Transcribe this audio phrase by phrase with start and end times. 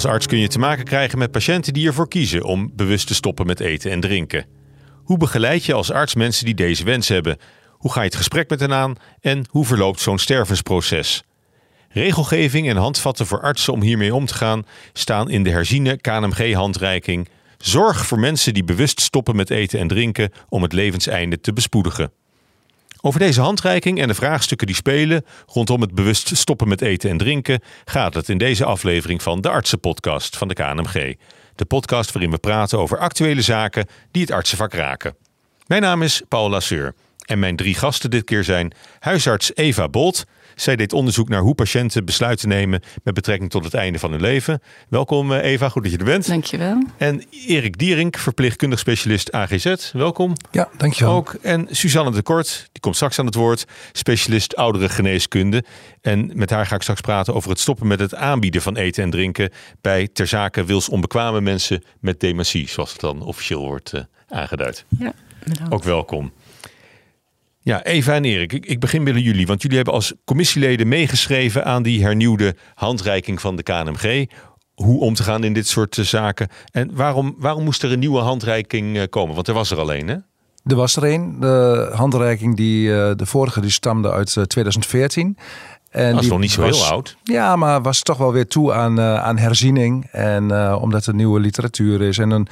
[0.00, 3.14] Als arts kun je te maken krijgen met patiënten die ervoor kiezen om bewust te
[3.14, 4.46] stoppen met eten en drinken.
[4.94, 7.36] Hoe begeleid je als arts mensen die deze wens hebben?
[7.68, 11.22] Hoe ga je het gesprek met hen aan en hoe verloopt zo'n stervensproces?
[11.88, 17.28] Regelgeving en handvatten voor artsen om hiermee om te gaan staan in de herziene KNMG-handreiking.
[17.60, 22.12] Zorg voor mensen die bewust stoppen met eten en drinken om het levenseinde te bespoedigen.
[23.00, 27.18] Over deze handreiking en de vraagstukken die spelen rondom het bewust stoppen met eten en
[27.18, 31.16] drinken gaat het in deze aflevering van de Artsenpodcast van de KNMG.
[31.54, 35.16] De podcast waarin we praten over actuele zaken die het artsenvak raken.
[35.66, 40.24] Mijn naam is Paul Lasseur en mijn drie gasten dit keer zijn huisarts Eva Bolt,
[40.60, 44.20] zij deed onderzoek naar hoe patiënten besluiten nemen met betrekking tot het einde van hun
[44.20, 44.60] leven.
[44.88, 46.26] Welkom eh, Eva, goed dat je er bent.
[46.26, 46.82] Dankjewel.
[46.96, 49.92] En Erik Dierink, verpleegkundig specialist AGZ.
[49.92, 50.32] Welkom.
[50.50, 51.14] Ja, dankjewel.
[51.14, 51.34] Ook.
[51.42, 55.64] En Suzanne de Kort, die komt straks aan het woord, specialist oudere geneeskunde.
[56.00, 59.02] En met haar ga ik straks praten over het stoppen met het aanbieden van eten
[59.02, 63.92] en drinken bij ter zake wils onbekwame mensen met dementie, zoals het dan officieel wordt
[63.94, 64.84] uh, aangeduid.
[64.98, 65.12] Ja,
[65.44, 65.72] bedankt.
[65.72, 66.32] Ook welkom.
[67.62, 69.46] Ja, Eva en Erik, ik, begin bij jullie.
[69.46, 74.28] Want jullie hebben als commissieleden meegeschreven aan die hernieuwde handreiking van de KNMG.
[74.74, 76.48] Hoe om te gaan in dit soort uh, zaken.
[76.70, 79.34] En waarom, waarom moest er een nieuwe handreiking uh, komen?
[79.34, 80.16] Want er was er alleen, hè?
[80.64, 81.40] Er was er een.
[81.40, 85.36] De handreiking, die, uh, de vorige, die stamde uit 2014.
[85.90, 87.16] En dat is nog niet zo was, heel oud.
[87.22, 90.08] Ja, maar was toch wel weer toe aan, aan herziening.
[90.10, 92.18] En omdat er nieuwe literatuur is.
[92.18, 92.46] En een,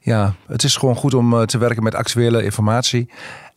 [0.00, 3.08] ja, het is gewoon goed om te werken met actuele informatie.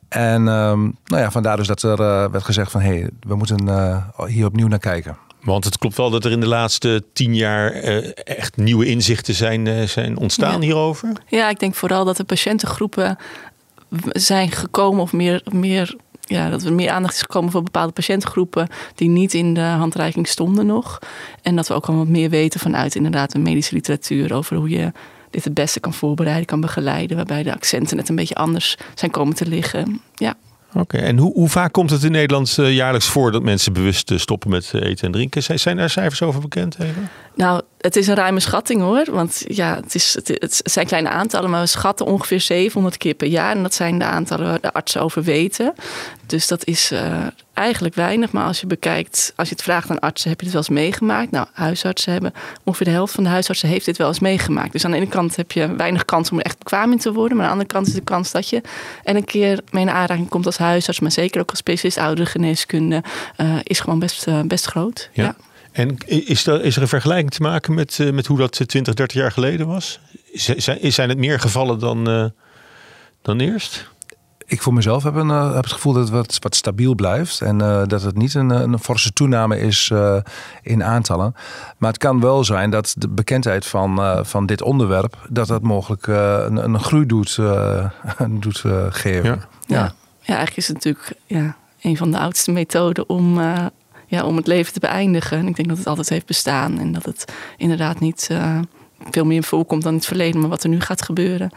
[0.10, 3.36] En um, nou ja, vandaar dus dat er uh, werd gezegd van hé, hey, we
[3.36, 5.18] moeten uh, hier opnieuw naar kijken.
[5.42, 9.34] Want het klopt wel dat er in de laatste tien jaar uh, echt nieuwe inzichten
[9.34, 10.60] zijn, zijn ontstaan ja.
[10.60, 11.12] hierover.
[11.28, 13.18] Ja, ik denk vooral dat de patiëntengroepen
[14.08, 18.68] zijn gekomen of meer, meer ja, dat er meer aandacht is gekomen voor bepaalde patiëntengroepen
[18.96, 21.00] die niet in de handreiking stonden nog.
[21.42, 24.70] En dat we ook al wat meer weten vanuit inderdaad de medische literatuur over hoe
[24.70, 24.92] je
[25.44, 27.18] het beste kan voorbereiden, kan begeleiden.
[27.18, 30.02] Waarbij de accenten net een beetje anders zijn komen te liggen.
[30.16, 30.36] Ja.
[30.74, 34.12] Oké, en hoe, hoe, vaak komt het in Nederland uh, jaarlijks voor dat mensen bewust
[34.12, 35.44] uh, stoppen met uh, eten en drinken?
[35.60, 36.78] Zijn, daar cijfers over bekend?
[37.38, 39.06] Nou, het is een ruime schatting hoor.
[39.12, 43.28] Want ja, het, is, het, zijn kleine aantallen, maar we schatten ongeveer 700 keer per
[43.28, 43.56] jaar.
[43.56, 45.74] En dat zijn de aantallen waar de artsen over weten.
[46.26, 46.92] Dus dat is
[47.54, 48.32] eigenlijk weinig.
[48.32, 50.82] Maar als je bekijkt, als je het vraagt aan artsen, heb je het wel eens
[50.82, 51.32] meegemaakt?
[51.32, 52.34] Nou, huisartsen hebben,
[52.64, 54.72] ongeveer de helft van de huisartsen heeft dit wel eens meegemaakt.
[54.72, 57.14] Dus aan de ene kant heb je weinig kans om er echt bekwaam in te
[57.14, 57.38] worden.
[57.38, 58.62] Maar aan de andere kant is de kans dat je
[59.04, 62.30] en een keer mee in aanraking komt als huisarts, maar zeker ook als specialist oudere
[62.30, 63.04] geneeskunde,
[63.38, 65.10] uh, is gewoon best, uh, best groot.
[65.14, 65.24] ja.
[65.24, 65.36] ja.
[65.78, 68.94] En is er, is er een vergelijking te maken met, uh, met hoe dat 20,
[68.94, 70.00] 30 jaar geleden was?
[70.34, 72.26] Zijn, zijn het meer gevallen dan, uh,
[73.22, 73.90] dan eerst?
[74.46, 77.42] Ik voor mezelf heb, een, uh, heb het gevoel dat het wat, wat stabiel blijft.
[77.42, 79.92] En dat het niet een, een forse toename is
[80.62, 81.36] in aantallen.
[81.78, 85.28] Maar het kan wel zijn dat de bekendheid van, van dit onderwerp...
[85.30, 87.36] dat dat mogelijk een, een groei doet,
[88.44, 89.30] doet geven.
[89.30, 89.38] Ja.
[89.66, 89.78] Ja.
[89.78, 89.94] ja.
[90.22, 93.40] ja, eigenlijk is het natuurlijk ja, een van de oudste methoden om
[94.08, 95.38] ja, om het leven te beëindigen.
[95.38, 98.60] En ik denk dat het altijd heeft bestaan en dat het inderdaad niet uh,
[99.12, 100.40] veel meer voorkomt dan in het verleden.
[100.40, 101.52] Maar wat er nu gaat gebeuren,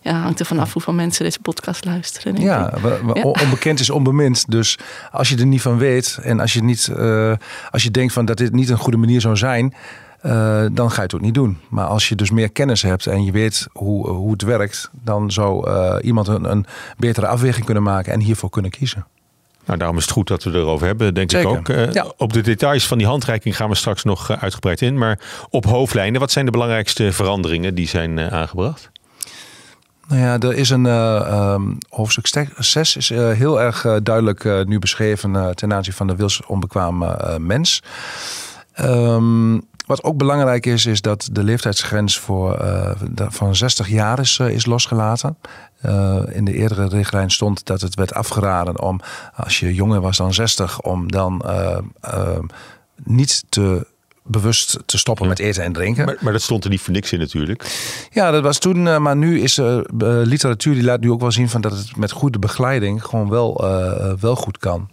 [0.00, 2.40] ja, hangt er vanaf hoeveel mensen deze podcast luisteren.
[2.40, 4.50] Ja, ja, onbekend is onbemind.
[4.50, 4.78] Dus
[5.10, 7.32] als je er niet van weet en als je, niet, uh,
[7.70, 9.74] als je denkt van dat dit niet een goede manier zou zijn.
[10.22, 11.58] Uh, dan ga je het ook niet doen.
[11.68, 15.30] Maar als je dus meer kennis hebt en je weet hoe, hoe het werkt, dan
[15.30, 16.66] zou iemand een, een
[16.96, 19.06] betere afweging kunnen maken en hiervoor kunnen kiezen.
[19.66, 21.50] Nou, daarom is het goed dat we erover hebben, denk Zeker.
[21.50, 21.68] ik ook.
[21.68, 22.06] Uh, ja.
[22.16, 24.98] Op de details van die handreiking gaan we straks nog uh, uitgebreid in.
[24.98, 28.90] Maar op hoofdlijnen, wat zijn de belangrijkste veranderingen die zijn uh, aangebracht?
[30.08, 35.72] Nou ja, er is een um, hoofdstuk 6 is heel erg duidelijk nu beschreven ten
[35.72, 37.82] aanzien van de wilsonbekwame mens.
[38.80, 42.90] Um, wat ook belangrijk is, is dat de leeftijdsgrens voor, uh,
[43.28, 45.36] van 60 jaar is, uh, is losgelaten.
[45.86, 49.00] Uh, in de eerdere richtlijn stond dat het werd afgeraden om,
[49.34, 51.42] als je jonger was dan 60, om dan
[53.04, 53.86] niet te
[54.28, 55.30] bewust te stoppen Ja.
[55.30, 56.04] met eten en drinken.
[56.04, 57.78] Maar, maar dat stond er niet voor niks in natuurlijk.
[58.10, 58.88] Ja, dat was toen.
[58.88, 59.86] eh, maar nu is er eh,
[60.24, 63.64] literatuur die laat nu ook wel zien van dat het met goede begeleiding gewoon wel,
[63.64, 64.88] eh, wel goed kan.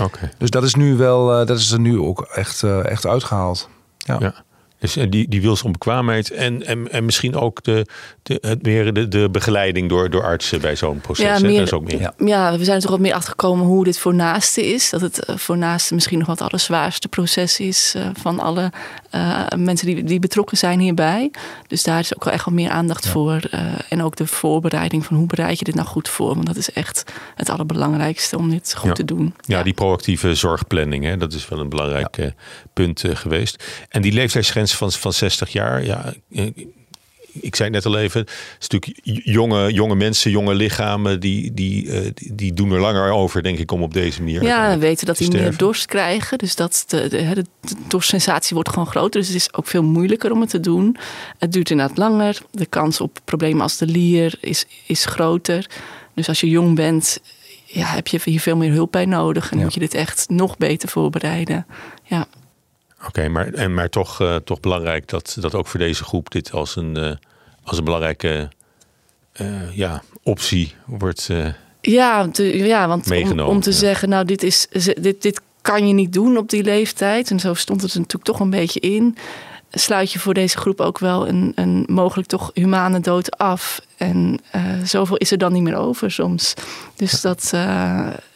[0.00, 0.30] Oké.
[0.38, 3.68] Dus dat is nu wel, eh, dat is er nu ook echt, eh, echt uitgehaald.
[4.10, 4.16] Ja.
[4.20, 4.34] Ja.
[4.78, 7.86] Dus eh, die, die wilsonbekwaamheid en, en, en misschien ook de,
[8.22, 11.24] de, het meer de, de begeleiding door, door artsen bij zo'n proces.
[11.24, 12.00] Ja, meer- Dat is ook meer.
[12.00, 12.14] Ja.
[12.18, 14.90] Ja, we zijn er toch wat meer achtergekomen hoe dit voor naasten is.
[14.90, 18.72] Dat het eh, voor naasten misschien nog wat het allerzwaarste proces is eh, van alle
[19.10, 21.30] eh, mensen die, die betrokken zijn hierbij.
[21.66, 23.40] Dus daar is ook wel echt wat meer aandacht voor.
[23.50, 26.34] eh, en ook de voorbereiding van hoe bereid je dit nou goed voor.
[26.34, 28.92] Want dat is echt het allerbelangrijkste om dit goed Ja.
[28.94, 29.34] te doen.
[29.46, 32.32] Ja, die proactieve zorgplanning, hè, dat is wel een belangrijk
[32.80, 33.64] eh, punt geweest.
[33.88, 36.46] En die leeftijdsgrens van, van 60 jaar, ja, eh,
[37.32, 38.30] ik zei het net al even, het
[38.60, 43.10] is natuurlijk jonge, jonge mensen, jonge lichamen, die, die, eh, die, die doen er langer
[43.12, 44.42] over, denk ik, om op deze manier.
[44.42, 46.38] Ja, we weten dat te die meer dorst krijgen.
[46.38, 49.20] Dus dat de, de, hè, de, de dorstsensatie wordt gewoon groter.
[49.20, 50.96] Dus het is ook veel moeilijker om het te doen.
[51.38, 52.38] Het duurt inderdaad langer.
[52.50, 55.66] De kans op problemen als de lier is, is groter.
[56.14, 57.20] Dus als je jong bent,
[57.64, 59.50] ja, heb je hier veel meer hulp bij nodig.
[59.50, 59.64] En Ja.
[59.64, 61.66] moet je dit echt nog beter voorbereiden.
[62.04, 62.26] Ja,
[63.06, 66.52] Oké, maar, en, maar toch, eh, toch belangrijk dat, dat ook voor deze groep dit
[66.52, 67.12] als een, eh,
[67.64, 68.48] als een belangrijke
[69.32, 71.28] eh, ja, optie wordt.
[71.80, 73.76] ja, te- ja want om, Meegenomen, om te ja.
[73.76, 74.66] zeggen, nou, dit, is,
[75.00, 77.30] dit, dit kan je niet doen op die leeftijd.
[77.30, 79.16] En zo stond het er natuurlijk toch een beetje in.
[79.70, 83.80] Sluit je voor deze groep ook wel een, een mogelijk toch humane dood af.
[83.96, 84.38] En
[84.84, 86.54] zoveel is er dan niet meer over soms.
[86.96, 87.52] Dus dat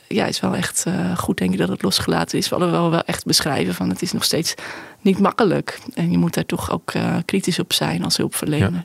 [0.08, 2.48] ja, is wel echt eh, goed, denk ik, dat het losgelaten is.
[2.48, 4.54] We willen wel, wel echt beschrijven van het is nog steeds
[5.00, 5.80] niet makkelijk.
[5.94, 8.84] En je moet daar toch ook eh, kritisch op zijn als hulpverlener.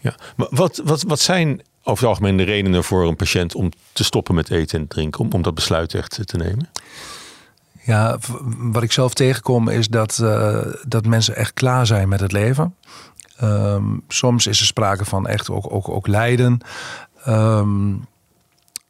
[0.00, 0.14] ja.
[0.36, 4.04] Maar wat, wat, wat zijn over het algemeen de redenen voor een patiënt om te
[4.04, 6.70] stoppen met eten en drinken, om, om dat besluit echt te nemen?
[7.82, 8.18] Ja,
[8.58, 12.74] wat ik zelf tegenkom is dat, eh, dat mensen echt klaar zijn met het leven.
[13.36, 16.60] Ehm, soms is er sprake van echt ook, ook, ook lijden.
[17.24, 17.94] Ehm,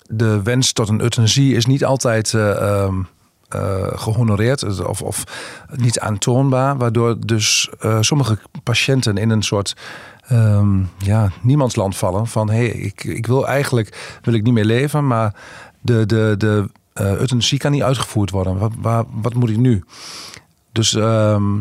[0.09, 3.03] de wens tot een euthanasie is niet altijd eh, ehm,
[3.49, 5.25] eh, gehonoreerd of, of
[5.77, 6.77] niet aantoonbaar.
[6.77, 9.77] Waardoor dus eh, sommige patiënten in een soort
[10.27, 12.27] ehm, ja, niemandsland vallen.
[12.27, 15.35] Van hé, hey, ik, ik wil eigenlijk wil ik niet meer leven, maar
[15.81, 18.73] de, de, de euthanasie kan niet uitgevoerd worden.
[18.81, 19.85] Wat, wat moet ik nu?
[20.73, 21.57] Dus ehm,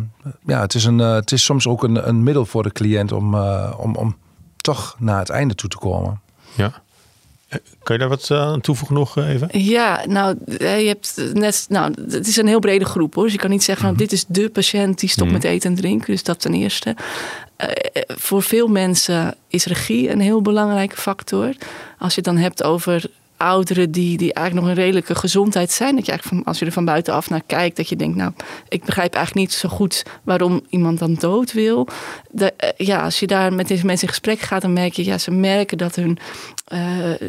[0.45, 3.35] ja, het is, een, het is soms ook een, een middel voor de cliënt om,
[3.77, 4.15] om, om
[4.57, 6.21] toch naar het einde toe te komen.
[6.55, 6.81] Ja.
[7.83, 9.49] Kan je daar wat eh, aan toevoegen nog eh, even?
[9.51, 13.23] Ja, nou, eh, je hebt net, nou, het is een heel brede groep hoor.
[13.23, 15.33] Dus je kan niet zeggen van dit is de patiënt die stopt Mhm.
[15.39, 16.11] met eten en drinken.
[16.11, 16.95] Dus dat ten eerste.
[18.07, 21.53] Voor veel mensen is regie een heel belangrijke factor.
[21.99, 23.05] Als je het dan hebt over
[23.37, 25.95] ouderen die, die eigenlijk nog een redelijke gezondheid zijn.
[25.95, 28.31] Dat je eigenlijk van, als je er van buitenaf naar kijkt, dat je denkt, nou,
[28.69, 31.87] ik begrijp eigenlijk niet zo goed waarom iemand dan dood wil.
[32.35, 32.47] Eh,
[32.77, 35.31] ja, als je daar met deze mensen in gesprek gaat, dan merk je, ja, ze
[35.31, 36.17] merken dat hun,
[36.65, 36.79] eh,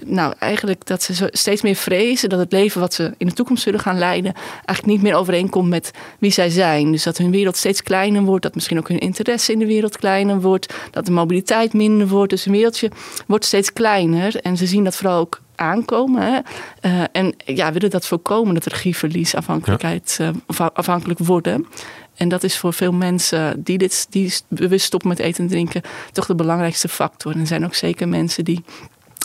[0.04, 3.62] nou, eigenlijk dat ze steeds meer vrezen dat het leven wat ze in de toekomst
[3.62, 6.92] zullen gaan leiden, eigenlijk niet meer overeenkomt met wie zij zijn.
[6.92, 9.96] Dus dat hun wereld steeds kleiner wordt, dat misschien ook hun interesse in de wereld
[9.96, 12.30] kleiner wordt, dat de mobiliteit minder wordt.
[12.30, 12.90] Dus hun wereldje
[13.26, 16.22] wordt steeds kleiner en ze zien dat vooral ook aankomen.
[16.22, 16.38] Hè?
[16.80, 21.66] Eh, en ja, willen dat voorkomen, dat regieverlies, afhankelijkheid, eh, of afhankelijk worden.
[22.14, 25.82] En dat is voor veel mensen die dit die bewust stoppen met eten en drinken
[26.12, 27.32] toch de belangrijkste factor.
[27.32, 28.64] En er zijn ook zeker mensen die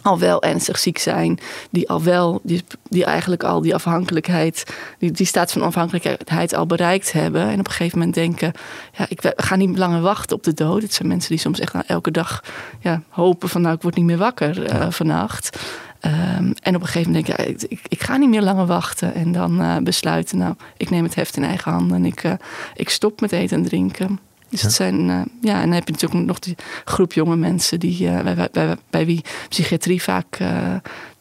[0.03, 1.39] al wel ernstig ziek zijn,
[1.69, 6.65] die al wel, die, die eigenlijk al die afhankelijkheid, die, die staat van afhankelijkheid al
[6.65, 7.41] bereikt hebben.
[7.41, 8.51] En op een gegeven moment denken,
[8.97, 10.81] ja, ik ga niet langer wachten op de dood.
[10.81, 12.43] Het zijn mensen die soms echt elke dag
[12.79, 15.59] ja, hopen van, nou, ik word niet meer wakker uh, vannacht.
[16.05, 18.65] Um, en op een gegeven moment denk ik, ja, ik, ik, ga niet meer langer
[18.65, 19.13] wachten.
[19.13, 22.33] En dan uh, besluiten, nou, ik neem het heft in eigen handen en ik, uh,
[22.75, 24.19] ik stop met eten en drinken.
[24.49, 24.65] Dus ja.
[24.65, 26.55] het zijn, uh, ja, en dan heb je natuurlijk nog die
[26.85, 30.37] groep jonge mensen die, bij, bij, bij, wie psychiatrie vaak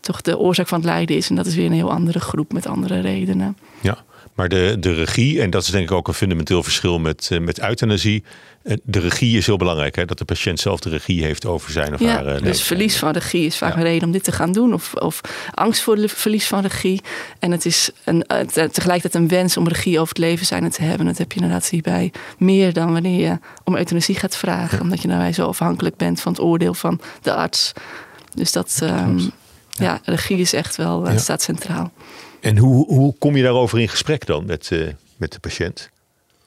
[0.01, 1.31] toch de oorzaak van het lijden is.
[1.31, 3.57] En dat is weer een heel andere groep met andere redenen.
[3.81, 3.99] Ja,
[4.35, 7.41] maar de, de regie, en dat is denk ik ook een fundamenteel verschil met, uh,
[7.41, 8.25] met euthanasie.
[8.83, 10.05] De regie is heel belangrijk, hè?
[10.05, 12.35] dat de patiënt zelf de regie heeft over zijn of ja, haar.
[12.37, 13.77] Uh, dus verlies van regie is vaak ja.
[13.77, 15.21] een reden om dit te gaan doen, of, of
[15.55, 17.01] angst voor het verlies van regie.
[17.39, 21.07] En het is een, tegelijkertijd een wens om regie over het leven zijn te hebben.
[21.07, 24.83] Dat heb je inderdaad hierbij meer dan wanneer je om euthanasie gaat vragen, ja.
[24.83, 27.73] omdat je daarbij zo afhankelijk bent van het oordeel van de arts.
[28.35, 29.31] Dus dat, um, ja.
[29.85, 30.01] ja.
[30.05, 31.93] regie is echt wel uh, staat centraal.
[32.43, 35.91] En hoe, hoe kom je daarover in gesprek dan met, uh, met de patiënt?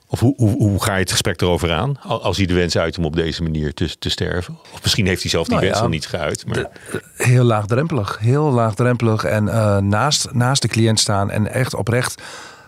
[0.08, 2.02] Of hoe, hoe, hoe, ga je het gesprek erover aan?
[2.02, 4.58] Als hij de wens uit om op deze manier te, te sterven?
[4.74, 6.46] Of misschien heeft hij zelf die nou wens ja, al niet geuit.
[6.46, 6.56] Maar...
[6.56, 8.18] De, heel laagdrempelig.
[8.20, 9.24] Heel laagdrempelig.
[9.24, 12.22] En uh, naast, naast de cliënt staan en echt oprecht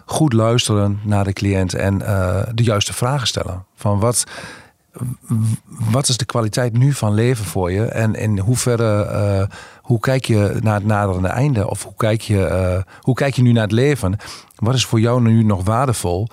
[0.06, 1.74] goed luisteren naar de cliënt.
[1.74, 3.66] En uh, de juiste vragen stellen.
[3.76, 4.24] Van wat,
[5.68, 7.86] wat is de kwaliteit nu van leven voor je?
[7.86, 9.58] En in hoeverre, uh,
[9.88, 11.70] hoe kijk je naar het naderende einde?
[11.70, 14.18] Of hoe kijk, je, hoe kijk je nu naar het leven?
[14.56, 16.28] Wat is voor jou nu nog waardevol?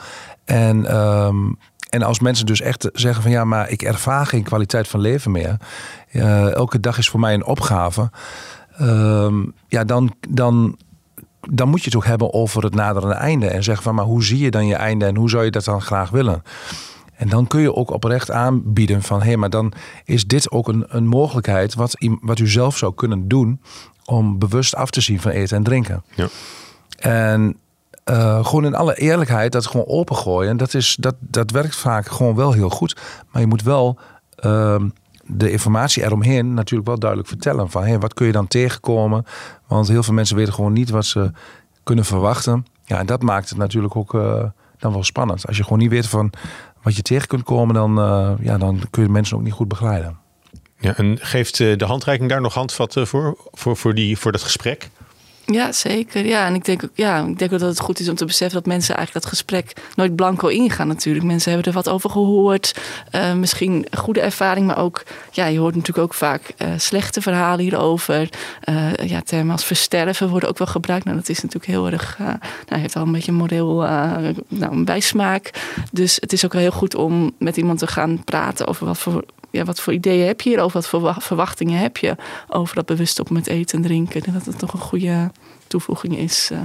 [0.44, 1.58] En, um,
[1.90, 5.30] En als mensen dus echt zeggen van ja, maar ik ervaar geen kwaliteit van leven
[5.30, 5.56] meer.
[6.12, 8.10] Uh, elke dag is voor mij een opgave.
[8.80, 9.32] Uh,
[9.68, 10.78] ja, dan, dan,
[11.50, 13.48] dan moet je het ook hebben over het naderende einde.
[13.48, 15.64] En zeggen van maar hoe zie je dan je einde en hoe zou je dat
[15.64, 16.42] dan graag willen?
[17.16, 19.72] En dan kun je ook oprecht aanbieden van hé, hey, maar dan
[20.04, 23.60] is dit ook een, een mogelijkheid wat, wat u zelf zou kunnen doen
[24.04, 26.04] om bewust af te zien van eten en drinken.
[26.14, 26.28] Ja.
[26.98, 27.56] En
[28.10, 32.34] uh, gewoon in alle eerlijkheid dat gewoon opengooien, dat, is, dat, dat werkt vaak gewoon
[32.34, 32.96] wel heel goed.
[33.30, 33.98] Maar je moet wel
[34.44, 34.82] uh,
[35.26, 37.70] de informatie eromheen natuurlijk wel duidelijk vertellen.
[37.70, 39.24] Van hey, wat kun je dan tegenkomen?
[39.66, 41.30] Want heel veel mensen weten gewoon niet wat ze
[41.82, 42.66] kunnen verwachten.
[42.84, 44.44] Ja, en dat maakt het natuurlijk ook uh,
[44.78, 45.46] dan wel spannend.
[45.46, 46.30] Als je gewoon niet weet van
[46.84, 49.68] wat je tegen kunt komen, dan, uh, ja, dan kun je mensen ook niet goed
[49.68, 50.18] begeleiden.
[50.78, 54.90] Ja, en geeft de handreiking daar nog handvatten voor, voor, voor, die, voor dat gesprek?
[55.46, 56.26] Ja, zeker.
[56.26, 58.24] Ja, en ik denk, ook, ja, ik denk ook dat het goed is om te
[58.24, 61.24] beseffen dat mensen eigenlijk dat gesprek nooit blanco ingaan natuurlijk.
[61.24, 62.80] Mensen hebben er wat over gehoord.
[63.12, 67.60] Uh, misschien goede ervaring, maar ook, ja, je hoort natuurlijk ook vaak uh, slechte verhalen
[67.60, 68.28] hierover.
[68.68, 71.04] Uh, ja, termen als versterven worden ook wel gebruikt.
[71.04, 73.76] Nou, dat is natuurlijk heel erg, nou, heeft al een beetje een moreel
[74.48, 75.50] nou, een bijsmaak.
[75.92, 78.98] Dus het is ook wel heel goed om met iemand te gaan praten over wat
[78.98, 79.24] voor
[79.54, 80.80] ja, wat voor ideeën heb je hier over?
[80.80, 82.16] Wat voor verwachtingen heb je
[82.48, 84.22] over dat bewust op met eten en drinken?
[84.22, 85.30] En dat het toch een goede
[85.66, 86.50] toevoeging is.
[86.52, 86.58] Uh,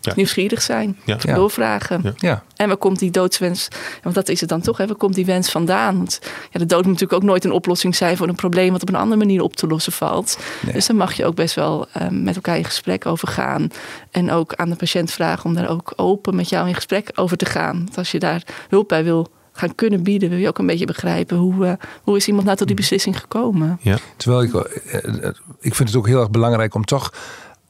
[0.00, 0.12] ja.
[0.16, 1.16] Nieuwsgierig zijn, ja.
[1.16, 2.14] doorvragen.
[2.16, 2.42] Ja.
[2.56, 3.68] En waar komt die doodswens,
[4.02, 5.96] want dat is het dan toch, hè, waar komt die wens vandaan?
[5.96, 6.18] Want
[6.50, 8.88] ja, de dood moet natuurlijk ook nooit een oplossing zijn voor een probleem wat op
[8.88, 10.38] een andere manier op te lossen valt.
[10.72, 13.68] Dus dan mag je ook best wel uh, met elkaar in gesprek over gaan.
[14.10, 17.36] En ook aan de patiënt vragen om daar ook open met jou in gesprek over
[17.36, 17.78] te gaan.
[17.84, 20.86] Want als je daar hulp bij wil gaan kunnen bieden, wil je ook een beetje
[20.86, 23.78] begrijpen hoe, uh, hoe is iemand nou tot die beslissing gekomen.
[23.80, 23.98] Ja.
[24.16, 25.28] Terwijl ik, uh,
[25.60, 27.12] ik vind het ook heel erg belangrijk om toch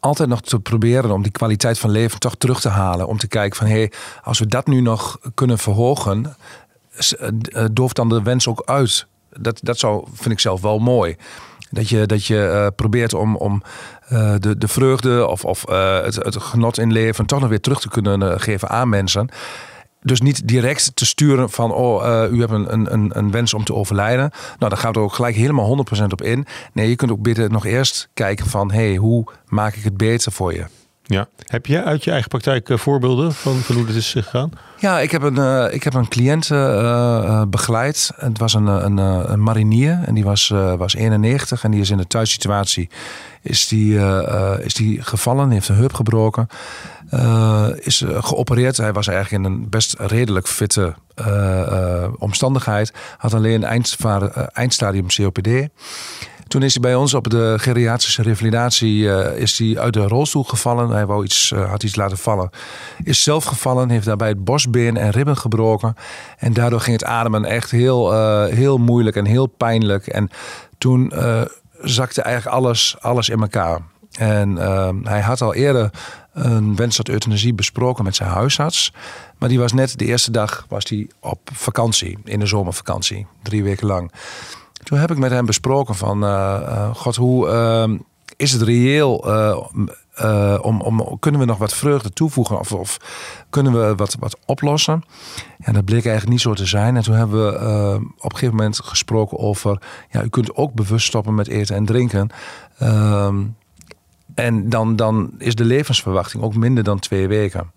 [0.00, 3.06] altijd nog te proberen om die kwaliteit van leven toch terug te halen.
[3.06, 6.36] Om te kijken van hé, hey, als we dat nu nog kunnen verhogen,
[7.72, 9.06] dooft dan de wens ook uit.
[9.38, 11.16] Dat, dat zou, vind ik zelf wel mooi.
[11.70, 13.62] Dat je, dat je uh, probeert om, om
[14.12, 17.60] uh, de, de vreugde of, of uh, het, het genot in leven toch nog weer
[17.60, 19.28] terug te kunnen geven aan mensen
[20.04, 23.64] dus niet direct te sturen van, oh, uh, u hebt een, een, een wens om
[23.64, 24.30] te overlijden.
[24.58, 26.46] Nou, daar gaat er ook gelijk helemaal 100% op in.
[26.72, 30.32] Nee, je kunt ook binnen nog eerst kijken van, hey, hoe maak ik het beter
[30.32, 30.64] voor je?
[31.06, 31.28] Ja.
[31.44, 34.50] Heb je uit je eigen praktijk uh, voorbeelden van, hoe dit is gegaan?
[34.78, 36.48] Ja, ik heb een, uh, ik heb een cliënt
[37.50, 38.10] begeleid.
[38.16, 41.96] Het was een, een, een, marinier en die was, was 91 en die is in
[41.96, 42.88] de thuissituatie
[43.42, 43.98] is die,
[44.60, 46.48] is die gevallen, heeft een heup gebroken.
[47.80, 48.76] is geopereerd.
[48.76, 50.94] Hij was eigenlijk in een best redelijk fitte
[52.18, 52.92] omstandigheid.
[53.16, 53.64] Had alleen
[54.52, 55.48] eindstadium COPD.
[56.54, 60.44] Toen is hij bij ons op de geriatrische revalidatie uh, is hij uit de rolstoel
[60.44, 60.90] gevallen.
[60.90, 62.50] Hij wou iets, uh, had iets laten vallen.
[63.04, 65.94] Is zelf gevallen, heeft daarbij het bosbeen en ribben gebroken.
[66.38, 70.06] En daardoor ging het ademen echt heel, uh, heel moeilijk en heel pijnlijk.
[70.06, 70.30] En
[70.78, 71.12] toen
[71.80, 73.80] zakte eigenlijk alles, alles in elkaar.
[74.18, 74.56] En
[75.04, 75.90] hij had al eerder
[76.32, 78.92] een wens tot euthanasie besproken met zijn huisarts.
[79.38, 83.62] Maar die was net de eerste dag was die op vakantie, in de zomervakantie, drie
[83.62, 84.12] weken lang.
[84.84, 87.98] Toen heb ik met hem besproken van, uh, god, hoe uh,
[88.36, 92.96] is het reëel uh, om, om, kunnen we nog wat vreugde toevoegen of, of
[93.50, 95.02] kunnen we wat, wat oplossen?
[95.58, 96.96] Ja, dat bleek eigenlijk niet zo te zijn.
[96.96, 99.78] En toen hebben we op een gegeven moment gesproken over,
[100.10, 102.30] ja, u kunt ook bewust stoppen met eten en drinken.
[102.78, 103.42] Ehm,
[104.34, 107.72] en dan, dan is de levensverwachting ook minder dan twee weken.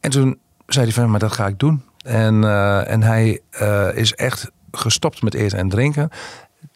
[0.00, 1.82] En toen zei hij van, maar dat ga ik doen.
[2.04, 2.44] En,
[2.86, 3.40] en hij
[3.94, 6.10] is echt gestopt met eten en drinken.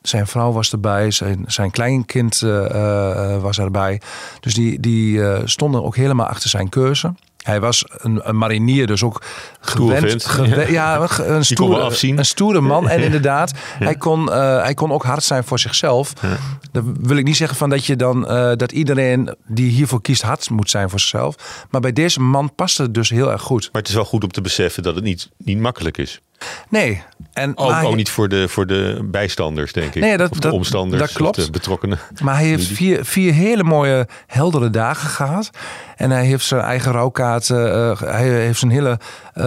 [0.02, 4.00] Zijn vrouw was erbij, zijn, zijn kleinkind uh, was erbij.
[4.40, 7.12] Dus die, die stonden ook helemaal achter zijn keuze.
[7.48, 9.22] Hij was een, een marinier, dus ook
[9.60, 10.24] gewend.
[10.24, 11.08] gewend ja.
[11.18, 12.88] een, stoere, een stoere man.
[12.88, 16.12] En inderdaad, hij, kon, uh, hij kon ook hard zijn voor zichzelf.
[16.22, 16.36] Ja.
[16.72, 20.22] Dan wil ik niet zeggen van dat je dan uh, dat iedereen die hiervoor kiest
[20.22, 21.64] hard moet zijn voor zichzelf.
[21.70, 23.68] Maar bij deze man past het dus heel erg goed.
[23.72, 26.20] Maar het is wel goed om te beseffen dat het niet, niet makkelijk is.
[26.68, 27.02] Nee.
[27.32, 30.02] En, ook, ook niet voor de, voor de bijstanders, denk ik.
[30.02, 31.44] Nee, dat, de omstanders, dat klopt.
[31.44, 31.98] de betrokkenen.
[32.22, 35.50] Maar hij heeft vier, vier hele mooie, heldere dagen gehad.
[35.96, 37.48] En hij heeft zijn eigen rouwkaart.
[37.48, 38.98] Uh, hij heeft zijn hele
[39.34, 39.44] uh,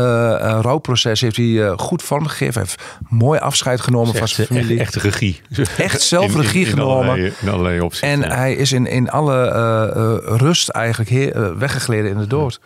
[0.62, 2.54] rouwproces heeft hij, goed vormgegeven.
[2.54, 4.80] Hij heeft mooi afscheid genomen van zijn familie.
[4.80, 5.42] Echt, echt regie.
[5.78, 7.18] Echt zelf regie genomen.
[7.42, 12.28] In allerlei, in opzichten, en hij is in, in alle rust eigenlijk weggegleden in de
[12.28, 12.60] dood.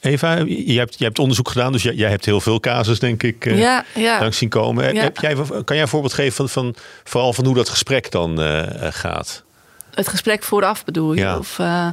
[0.00, 3.22] Eva, je hebt, je hebt onderzoek gedaan, dus jij, jij hebt heel veel casus, denk
[3.22, 4.20] ik, uh, ja, ja.
[4.20, 4.94] langs zien komen.
[4.94, 5.02] Ja.
[5.02, 6.74] Heb jij, kan jij een voorbeeld geven van, van,
[7.04, 9.44] vooral van hoe dat gesprek dan uh, gaat?
[9.94, 11.38] Het gesprek vooraf bedoel je?
[11.38, 11.88] Of, uh,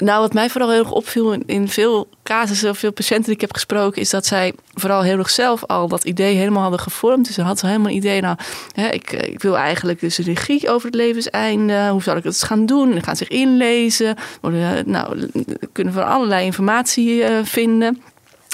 [0.00, 3.52] Nou, wat mij vooral heel erg opviel in, veel casussen, veel patiënten die ik heb
[3.52, 7.26] gesproken, is dat zij vooral heel erg zelf al dat idee helemaal hadden gevormd.
[7.26, 8.36] Dus ze had helemaal een idee, nou,
[8.74, 11.88] hè, ik, ik wil eigenlijk dus een regie over het levenseinde.
[11.88, 12.92] Hoe zal ik het gaan doen?
[12.92, 14.16] En gaan zich inlezen.
[14.40, 15.30] Worden, nou,
[15.72, 18.02] kunnen van allerlei informatie uh, vinden.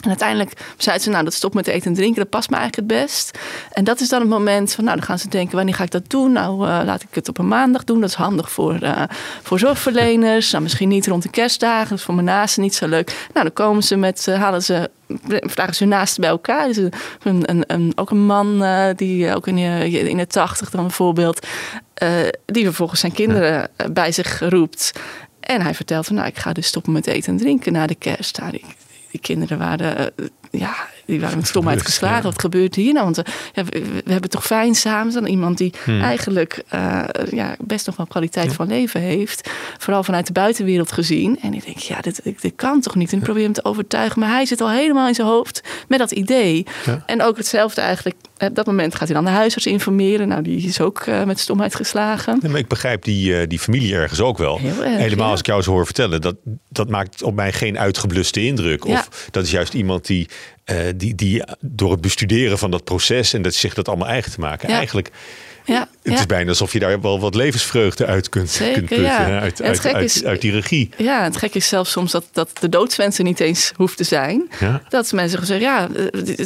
[0.03, 2.91] En uiteindelijk zei ze, nou, dat stop met eten en drinken, dat past me eigenlijk
[2.91, 3.39] het best.
[3.73, 5.91] En dat is dan het moment van, nou, dan gaan ze denken, wanneer ga ik
[5.91, 6.33] dat doen?
[6.33, 8.01] Nou, uh, laat ik het op een maandag doen.
[8.01, 9.03] Dat is handig voor, uh,
[9.43, 10.51] voor zorgverleners.
[10.51, 13.27] Nou, misschien niet rond de kerstdagen, dat is voor mijn naasten niet zo leuk.
[13.33, 14.91] Nou, dan komen ze met, uh, halen ze
[15.41, 16.67] vragen ze hun naasten bij elkaar.
[16.67, 16.77] Dus
[17.23, 18.65] een, een, ook een man
[18.97, 19.59] die ook in,
[20.09, 21.47] in de tachtig dan bijvoorbeeld,
[22.45, 24.93] die vervolgens zijn kinderen bij zich roept.
[25.41, 27.95] En hij vertelt van, nou, ik ga dus stoppen met eten en drinken na de
[27.95, 28.39] kerst.
[28.41, 28.65] Nou, die,
[29.13, 30.13] die kinderen waren,
[30.53, 30.75] ja,
[31.07, 32.23] die waren met stomheid geslagen.
[32.23, 33.05] Wat gebeurt hier nou?
[33.05, 33.23] Want
[33.53, 36.01] ja, we, we, hebben toch fijn samen dan iemand die hmm.
[36.01, 39.51] eigenlijk uh, ja, best nog wel kwaliteit van leven heeft.
[39.79, 41.39] Vooral vanuit de buitenwereld gezien.
[41.41, 43.13] En ik denk, ja, dit, dit kan toch niet?
[43.13, 44.21] En ik probeer hem te overtuigen.
[44.21, 46.67] Maar hij zit al helemaal in zijn hoofd met dat idee.
[47.07, 48.17] En ook hetzelfde eigenlijk.
[48.39, 50.29] Op dat moment gaat hij dan de huisarts informeren.
[50.29, 52.39] Nou, die is ook uh, met stomheid geslagen.
[52.41, 54.59] Nee, maar ik begrijp die, uh, die familie ergens ook wel.
[54.59, 56.21] Heel erg, Helemaal als ik jou zo hoor vertellen.
[56.21, 56.37] Dat,
[56.69, 58.85] dat maakt op mij geen uitgebluste indruk.
[58.85, 60.29] Of dat is juist iemand die
[60.97, 64.41] die, die door het bestuderen van dat proces en dat zich dat allemaal eigen te
[64.41, 64.77] maken, ja.
[64.77, 65.11] eigenlijk.
[65.67, 69.07] Ja, het is bijna alsof je daar wel wat levensvreugde uit kunt, Zeker, kunt putten.
[69.07, 69.41] Ja.
[69.41, 70.91] Uit, uit, uit, is, uit, die regie.
[70.97, 74.51] Ja, het gek is zelfs soms dat, dat de doodswensen niet eens hoeft te zijn.
[74.89, 75.87] Dat mensen zeggen, ja,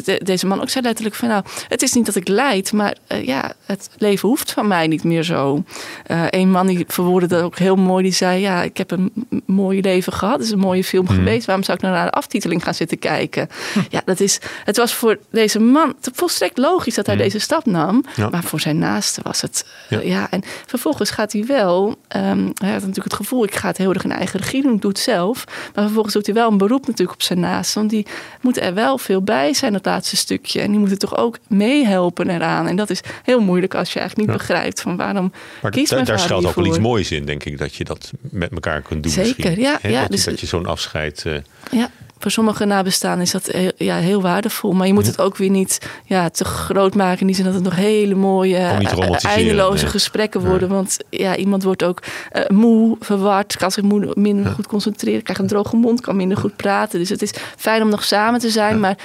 [0.05, 2.97] de, deze man ook zei letterlijk van nou, het is niet dat ik leid, maar
[3.13, 5.65] uh, ja, het leven hoeft van mij niet meer zo.
[6.11, 9.13] Uh, een man die verwoordde dat ook heel mooi, die zei ja, ik heb een
[9.47, 11.17] mooi leven gehad, het is een mooie film hmm.
[11.17, 13.49] geweest, waarom zou ik nou naar de aftiteling gaan zitten kijken?
[13.73, 13.81] Hm.
[13.89, 17.25] Ja, dat is, het was voor deze man volstrekt logisch dat hij hmm.
[17.25, 18.29] deze stap nam, ja.
[18.29, 18.79] maar voor zijn
[19.23, 20.01] was het ja.
[20.01, 20.31] ja.
[20.31, 21.89] en vervolgens gaat hij wel.
[21.89, 24.75] Um, hij had natuurlijk het gevoel, ik ga het heel erg in eigen regie doen,
[24.75, 25.45] ik doe het zelf.
[25.75, 27.75] Maar vervolgens doet hij wel een beroep natuurlijk op zijn naast.
[27.75, 28.07] Want die
[28.41, 30.61] moet er wel veel bij zijn, dat laatste stukje.
[30.61, 32.67] En die moeten toch ook meehelpen eraan.
[32.67, 34.45] En dat is heel moeilijk als je eigenlijk niet ja.
[34.45, 37.59] begrijpt van waarom maar daar, daar schuilt ook wel iets moois moois in, denk ik,
[37.59, 39.13] dat je dat met elkaar kunt doen.
[39.13, 39.61] Zeker, misschien.
[39.61, 39.79] ja.
[39.81, 41.25] He, ja dat, dus, dat je zo'n afscheid.
[41.27, 41.37] Uh,
[41.71, 44.73] ja voor sommige nabestaanden is dat heel, ja, heel waardevol.
[44.73, 47.27] Maar je moet het ook weer niet ja, te groot maken.
[47.27, 49.93] Niet dat het nog hele mooie, eindeloze nee.
[49.93, 50.69] gesprekken worden.
[50.69, 53.85] Want ja, iemand wordt ook uh, moe, verward, kan zich
[54.15, 54.51] minder ja.
[54.51, 56.99] goed concentreren, krijgt een droge mond, kan minder goed praten.
[56.99, 58.97] Dus het is fijn om nog samen te zijn, maar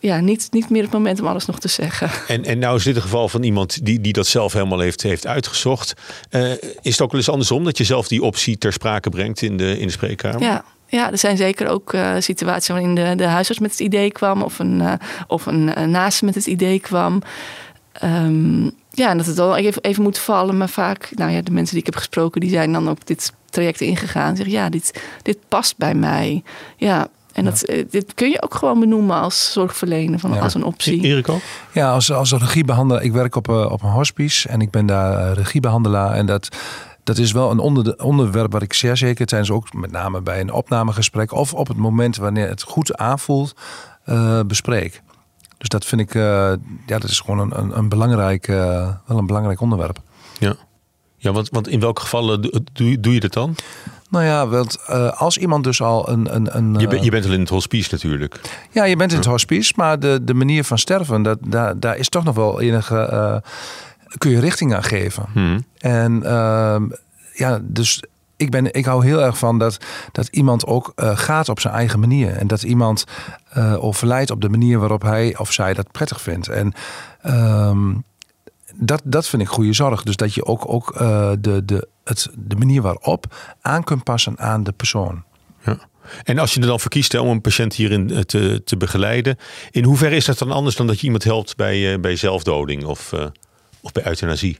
[0.00, 2.10] ja, niet, niet meer het moment om alles nog te zeggen.
[2.28, 5.02] En, en nou is dit een geval van iemand die, die dat zelf helemaal heeft,
[5.02, 5.94] heeft uitgezocht.
[6.30, 9.42] Uh, is het ook wel eens andersom dat je zelf die optie ter sprake brengt
[9.42, 10.42] in de, in de spreekkamer?
[10.42, 14.12] Ja, ja, er zijn zeker ook uh, situaties waarin de, de huisarts met het idee
[14.12, 14.92] kwam of een, uh,
[15.26, 17.22] of een uh, naaste met het idee kwam.
[18.04, 20.56] Um, ja, en dat het dan even, even moet vallen.
[20.56, 23.32] Maar vaak, nou ja, de mensen die ik heb gesproken, die zijn dan ook dit
[23.50, 24.36] traject ingegaan.
[24.36, 26.42] Zeggen, ja, dit, dit past bij mij.
[26.76, 27.82] Ja, en dat, ja.
[27.90, 30.40] dit kun je ook gewoon benoemen als zorgverlener, van, ja.
[30.40, 31.02] als een optie.
[31.02, 31.40] Erik ook?
[31.72, 33.02] Ja, als, als regiebehandelaar.
[33.02, 36.14] Ik werk op, op een hospice en ik ben daar regiebehandelaar.
[36.14, 36.48] En dat,
[37.08, 40.40] dat is wel een onder, onderwerp waar ik zeer zeker tijdens ook met name bij
[40.40, 43.54] een opnamegesprek of op het moment wanneer het goed aanvoelt,
[44.06, 45.02] uh, bespreek.
[45.58, 46.22] Dus dat vind ik, uh,
[46.86, 49.98] ja, dat is gewoon een, een, een belangrijk, uh, wel een belangrijk onderwerp.
[50.38, 50.54] Ja,
[51.16, 52.40] ja want, want in welke gevallen
[52.72, 53.54] doe, doe je dat dan?
[54.10, 56.34] Nou ja, want uh, als iemand dus al een.
[56.34, 58.40] een, een je, ben, je, bent al in het hospice natuurlijk.
[58.70, 61.96] Ja, je bent in het hospice, maar de, de manier van sterven, dat, daar, daar
[61.96, 63.08] is toch nog wel enige.
[63.12, 63.36] Uh,
[64.18, 65.24] kun je richting aan geven.
[65.32, 65.64] Hmm.
[65.78, 66.76] En uh,
[67.34, 68.02] ja, dus
[68.36, 69.78] ik, ben, ik hou heel erg van dat,
[70.12, 72.36] dat iemand ook uh, gaat op zijn eigen manier.
[72.36, 73.04] En dat iemand
[73.56, 76.48] uh, overlijdt op de manier waarop hij of zij dat prettig vindt.
[76.48, 76.72] En
[77.26, 78.04] um,
[78.74, 80.02] dat, dat vind ik goede zorg.
[80.02, 84.38] Dus dat je ook, ook uh, de, de, het, de manier waarop aan kunt passen
[84.38, 85.24] aan de persoon.
[85.64, 85.78] Ja.
[86.24, 89.36] En als je er dan voor kiest om een patiënt hierin te, te begeleiden,
[89.70, 93.12] in hoeverre is dat dan anders dan dat je iemand helpt bij, bij zelfdoding of,
[93.92, 94.58] bij euthanasie?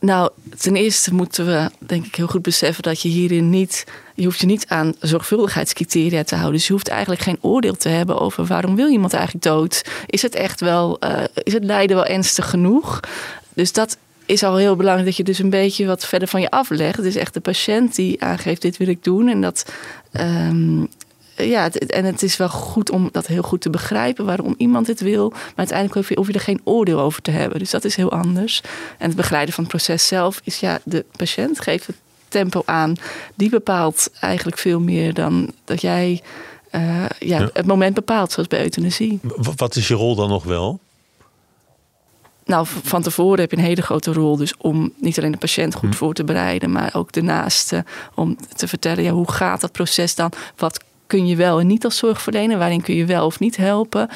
[0.00, 4.24] Nou, ten eerste moeten we denk ik heel goed beseffen dat je hierin niet, je
[4.24, 6.56] hoeft je niet aan zorgvuldigheidscriteria te houden.
[6.56, 9.84] Dus je hoeft eigenlijk geen oordeel te hebben over waarom wil iemand eigenlijk dood.
[10.06, 13.00] Is het echt wel, uh, is het lijden wel ernstig genoeg?
[13.54, 16.50] Dus dat is al heel belangrijk dat je dus een beetje wat verder van je
[16.50, 16.96] aflegt.
[16.96, 19.72] Het is echt de patiënt die aangeeft dit wil ik doen en dat.
[20.12, 20.88] Um,
[21.48, 24.86] ja, het, en het is wel goed om dat heel goed te begrijpen waarom iemand
[24.86, 25.28] dit wil.
[25.28, 27.58] Maar uiteindelijk hoef je, hoef je er geen oordeel over te hebben.
[27.58, 28.62] Dus dat is heel anders.
[28.98, 31.96] En het begeleiden van het proces zelf is ja, de patiënt geeft het
[32.28, 32.94] tempo aan.
[33.34, 36.22] Die bepaalt eigenlijk veel meer dan dat jij
[36.74, 39.20] uh, ja, ja, het moment bepaalt, zoals bij euthanasie.
[39.56, 40.80] Wat is je rol dan nog wel?
[42.50, 44.36] nou, van tevoren heb je een hele grote rol.
[44.36, 45.96] Dus om niet alleen de patiënt goed Hm.
[45.96, 47.84] voor te bereiden, maar ook de naaste.
[48.14, 50.32] Om te vertellen, ja, hoe gaat dat proces dan?
[50.56, 52.58] Wat kun je wel en niet als zorgverlener?
[52.58, 54.08] Waarin kun je wel of niet helpen?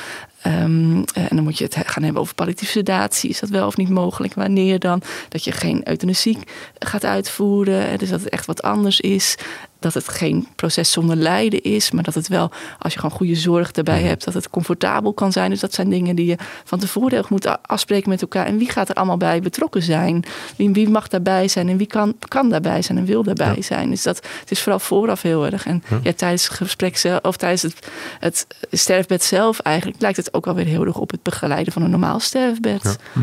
[0.43, 3.31] Ehm, en dan moet je het gaan hebben over palliatieve sedatie.
[3.31, 4.35] Is dat wel of niet mogelijk?
[4.35, 5.03] Wanneer dan?
[5.29, 6.39] Dat je geen euthanasie
[6.79, 7.89] gaat uitvoeren.
[7.91, 9.37] eh, Dus dat het echt wat anders is.
[9.85, 11.91] Dat het geen proces zonder lijden is.
[11.91, 14.07] Maar dat het wel, als je gewoon goede zorg daarbij Mhm.
[14.09, 15.51] hebt, dat het comfortabel kan zijn.
[15.51, 18.47] Dus dat zijn dingen die je van tevoren heel moet afspreken met elkaar.
[18.47, 20.25] En wie gaat er allemaal bij betrokken zijn?
[20.57, 23.63] Wie, wie mag daarbij zijn en wie kan, kan daarbij zijn en wil daarbij Ja.
[23.63, 23.91] zijn?
[23.91, 25.67] Dus dat het is vooral vooraf heel erg.
[25.67, 25.99] En Ja.
[26.03, 27.89] ja, tijdens het gesprek zelf, of tijdens het,
[28.21, 31.83] het sterfbed zelf eigenlijk, lijkt het ook wel weer heel erg op het begeleiden van
[31.83, 32.83] een normaal sterfbed.
[32.83, 32.91] Ja.
[33.17, 33.23] Oh,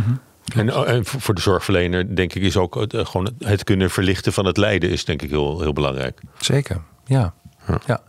[0.55, 4.33] en voor voor de zorgverlener denk ik is ook het, eh, gewoon het kunnen verlichten
[4.33, 6.19] van het lijden is denk ik heel, heel belangrijk.
[6.37, 7.33] Zeker, ja.
[7.67, 7.79] Ja.
[7.85, 7.99] ja.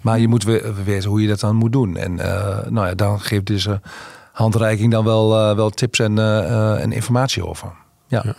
[0.00, 1.96] Maar je moet we- weten hoe je dat dan moet doen.
[1.96, 3.80] En eh, nou ja, dan geeft deze
[4.32, 7.72] handreiking dan wel, eh, wel tips en, eh, eh, en informatie over.
[8.06, 8.22] Ja.
[8.24, 8.34] Ja.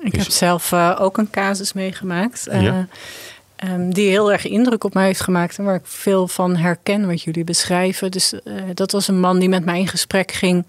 [0.00, 2.46] Ik heb zelf eh, ook een casus meegemaakt.
[2.46, 2.86] eh, Ja.
[3.56, 5.58] Ehm, die heel erg indruk op mij heeft gemaakt.
[5.58, 8.10] En waar ik veel van herken wat jullie beschrijven.
[8.10, 10.66] Dus eh, dat was een man die met mij in gesprek ging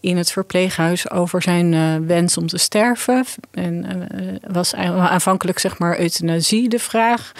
[0.00, 3.24] in het verpleeghuis over zijn eh, wens om te sterven.
[3.50, 7.32] En eh, was aanvankelijk zeg maar euthanasie de vraag.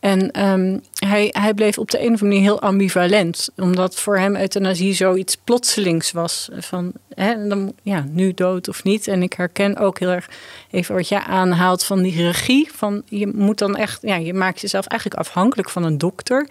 [0.00, 3.48] En ehm, hij, hij bleef op de een of andere manier heel ambivalent.
[3.56, 6.48] Omdat voor hem euthanasie zoiets plotselings was.
[6.52, 9.08] Van hè, dan, ja, nu dood of niet.
[9.08, 10.28] En ik herken ook heel erg
[10.70, 12.68] even wat jij aanhaalt van die regie.
[12.72, 16.48] Van je moet dan echt, ja, je maakt jezelf eigenlijk afhankelijk van een dokter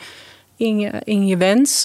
[0.56, 1.84] in je, in je wens.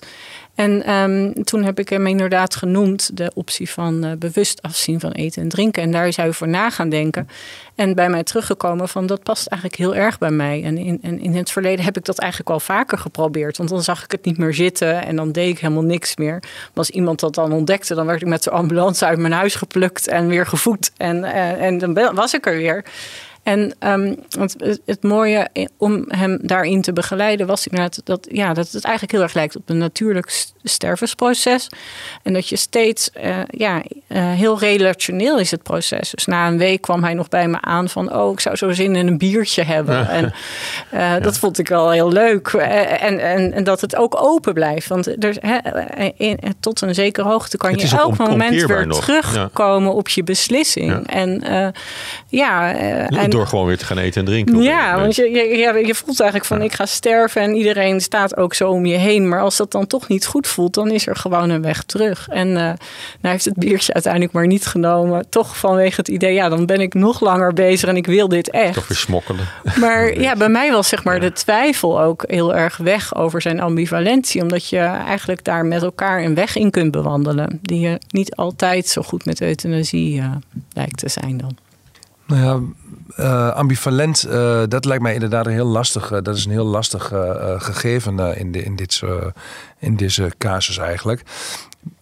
[0.55, 5.13] En ehm, toen heb ik hem inderdaad genoemd de optie van eh, bewust afzien van
[5.13, 5.83] eten en drinken.
[5.83, 7.29] En daar is hij over na gaan denken.
[7.75, 10.63] En bij mij teruggekomen van dat past eigenlijk heel erg bij mij.
[10.65, 13.57] En in, en in het verleden heb ik dat eigenlijk al vaker geprobeerd.
[13.57, 16.39] Want dan zag ik het niet meer zitten en dan deed ik helemaal niks meer.
[16.41, 19.55] Maar als iemand dat dan ontdekte, dan werd ik met de ambulance uit mijn huis
[19.55, 20.91] geplukt en weer gevoed.
[20.97, 22.85] En, eh, en dan was ik er weer.
[23.45, 28.55] En ehm, het, het- het mooie om hem daarin te begeleiden was inderdaad dat, ja,
[28.55, 31.69] dat het eigenlijk heel erg lijkt op een natuurlijk stervensproces.
[32.23, 36.11] En dat je steeds, eh, ja, eh, heel relationeel is het proces.
[36.11, 38.73] Dus na een week kwam hij nog bij me aan van, oh, ik zou zo
[38.73, 39.95] zin in een biertje hebben.
[39.99, 40.09] Ja.
[40.09, 40.33] En
[40.91, 42.49] eh, dat vond ik wel heel leuk.
[42.49, 44.87] En, en, en dat het ook open blijft.
[44.89, 48.87] Want er, hè, eh, in- tot een zekere hoogte kan je elk om- moment weer
[48.87, 49.05] nog.
[49.05, 51.07] terugkomen op je beslissing.
[51.07, 51.43] En
[52.29, 54.63] ja, en, Door gewoon weer te gaan eten en drinken.
[54.63, 58.37] ja, want je, je, je, je voelt eigenlijk van ik ga sterven en iedereen staat
[58.37, 59.29] ook zo om je heen.
[59.29, 62.29] Maar als dat dan toch niet goed voelt, dan is er gewoon een weg terug.
[62.29, 62.73] En eh
[63.21, 65.29] nou heeft het biertje uiteindelijk maar niet genomen.
[65.29, 68.51] Toch vanwege het idee, ja, dan ben ik nog langer bezig en ik wil dit
[68.51, 68.75] echt.
[68.75, 69.49] Toch weer smokkelen.
[69.81, 73.61] Maar ja, bij mij was zeg maar de twijfel ook heel erg weg over zijn
[73.61, 74.43] ambivalentie.
[74.43, 77.59] Omdat je eigenlijk daar met elkaar een weg in kunt bewandelen.
[77.63, 80.31] Die je niet altijd zo goed met euthanasie eh,
[80.73, 81.57] lijkt te zijn dan.
[82.27, 82.61] Nou ja,
[83.17, 86.11] eh, ambivalent, eh, dat lijkt mij inderdaad een heel lastig.
[86.11, 87.13] eh, dat is een heel lastig
[87.59, 89.03] gegeven in, de, in, dit,
[89.79, 91.23] in deze casus eigenlijk.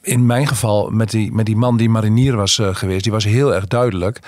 [0.00, 3.54] In mijn geval, met die, met die man die marinier was geweest, die was heel
[3.54, 4.20] erg duidelijk.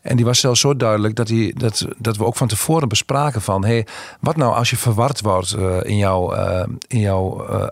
[0.00, 3.42] En die was zelfs zo duidelijk dat, hij, dat, dat we ook van tevoren bespraken
[3.42, 3.64] van...
[3.64, 3.86] Hey,
[4.20, 7.00] wat nou als je verward wordt in jouw, eh, in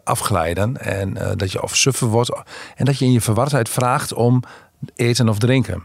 [0.04, 0.76] afglijden...
[0.80, 2.42] en dat je of suffer wordt...
[2.76, 4.42] en dat je in je verwardheid vraagt om
[4.96, 5.84] eten of drinken.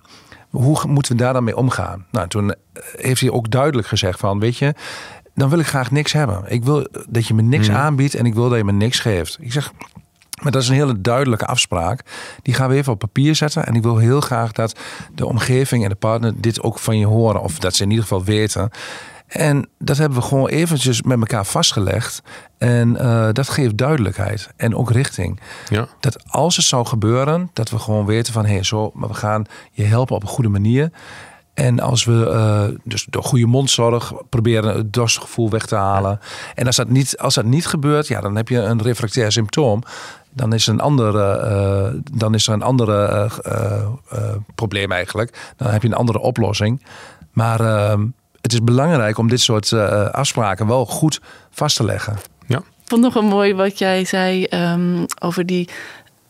[0.53, 2.05] Hoe moeten we daar dan mee omgaan?
[2.11, 2.57] Nou, toen eh,
[2.95, 4.39] heeft hij ook duidelijk gezegd van...
[4.39, 4.73] weet je,
[5.35, 6.43] dan wil ik graag niks hebben.
[6.47, 7.77] Ik wil dat je me niks Mhm.
[7.77, 9.37] aanbiedt en ik wil dat je me niks geeft.
[9.41, 9.71] Ik zeg,
[10.43, 12.01] maar dat is een hele duidelijke afspraak.
[12.41, 13.65] Die gaan we even op papier zetten.
[13.65, 14.79] En ik wil heel graag dat
[15.15, 17.41] de omgeving en de partner dit ook van je horen.
[17.41, 18.69] Of dat ze in ieder geval weten.
[19.33, 22.21] En dat hebben we gewoon eventjes met elkaar vastgelegd.
[22.57, 25.39] En eh, dat geeft duidelijkheid en ook richting.
[25.69, 25.87] Ja.
[25.99, 28.45] Dat als het zou gebeuren, dat we gewoon weten van...
[28.45, 30.91] hé, hey, zo, maar we gaan je helpen op een goede manier.
[31.53, 36.19] En als we eh, dus door goede mondzorg proberen het dorstgevoel weg te halen.
[36.55, 39.83] En als dat, niet, als dat niet gebeurt, ja, dan heb je een refractair symptoom.
[40.29, 43.29] Dan is er een andere, eh, dan is er een andere
[44.55, 45.53] probleem eigenlijk.
[45.57, 46.85] Dan heb je een andere oplossing.
[47.31, 48.05] Maar ehm,
[48.43, 52.17] het is belangrijk om dit soort eh, afspraken wel goed vast te leggen.
[52.47, 55.69] Ik vond nog wel mooi wat jij zei ehm, over die,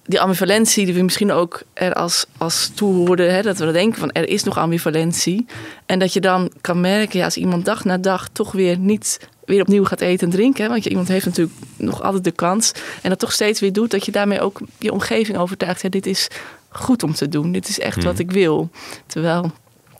[0.06, 3.34] die ambivalentie, die we misschien ook er als, als toehoorden.
[3.34, 5.45] Hè, dat we denken van er is nog ambivalentie.
[5.86, 9.28] En dat je dan kan merken, ja, als iemand dag na dag toch weer niet
[9.45, 10.63] weer opnieuw gaat eten en drinken.
[10.63, 12.71] hè, Want je, iemand heeft natuurlijk nog altijd de kans.
[13.02, 15.82] En dat toch steeds weer doet, dat je daarmee ook je omgeving overtuigt.
[15.82, 16.28] Ja, dit is
[16.69, 17.52] goed om te doen.
[17.52, 18.06] Dit is echt Mhm.
[18.06, 18.69] wat ik wil.
[19.08, 19.52] Terwijl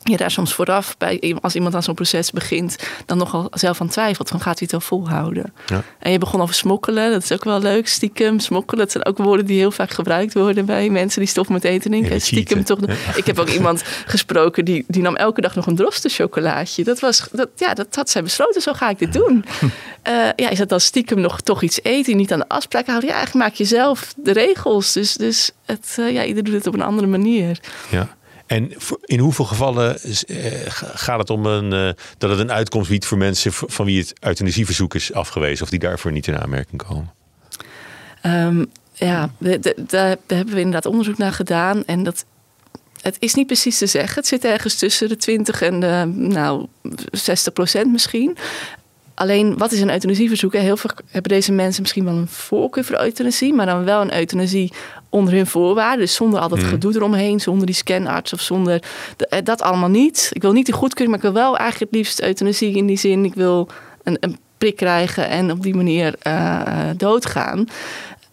[0.04, 3.88] je daar soms vooraf, bij, als iemand aan zo'n proces begint, dan nogal zelf aan
[3.88, 5.54] twijfelt van gaat hij het wel volhouden.
[5.66, 5.84] Ja.
[6.00, 8.84] En je begon over smokkelen, dat is ook wel leuk, stiekem smokkelen.
[8.84, 11.92] Dat zijn ook woorden die heel vaak gebruikt worden bij mensen die stoffen met eten
[11.92, 12.22] drinken.
[12.22, 12.80] stiekem toch.
[13.16, 16.84] Ik heb ook iemand gesproken die, die nam elke dag nog een droste chocolaatje.
[16.84, 19.46] Dat was, dat, ja, dat had zij besloten, zo ga ik dit doen.
[19.62, 23.10] Uh, ja, is dat dan stiekem nog toch iets eten, niet aan de afspraak houden?
[23.10, 24.94] Ja, eigenlijk maak je zelf de regels.
[24.94, 27.60] Dus, dus het, uh, ja, ieder doet het op een andere manier.
[27.90, 28.16] Ja.
[28.46, 28.72] En
[29.06, 33.18] in hoeveel gevallen eh, gaat het om een, uh, dat het een uitkomst biedt voor
[33.18, 37.12] mensen van wie het euthanasieverzoek is afgewezen of die daarvoor niet in aanmerking komen?
[38.26, 39.30] Um, ja,
[39.88, 41.86] daar hebben we inderdaad onderzoek naar gedaan.
[41.86, 42.26] En dat,
[43.02, 44.16] het is niet precies te zeggen.
[44.16, 46.68] Het zit ergens tussen de 20 en de nou,
[47.12, 48.38] 60 procent misschien.
[49.16, 50.54] Alleen, wat is een euthanasieverzoek?
[50.54, 54.16] Heel veel hebben deze mensen misschien wel een voorkeur voor euthanasie, maar dan wel een
[54.16, 54.72] euthanasie
[55.10, 56.00] onder hun voorwaarden.
[56.00, 56.66] Dus zonder al dat mm.
[56.66, 58.84] gedoe eromheen, zonder die scanarts of zonder
[59.30, 60.30] eh, dat allemaal niet.
[60.34, 62.98] Ik wil niet de goedkeuring, maar ik wil wel eigenlijk het liefst euthanasie in die
[62.98, 63.26] zin.
[63.26, 63.68] Ik wil
[64.04, 67.68] een, een prik krijgen en op die manier uh, doodgaan.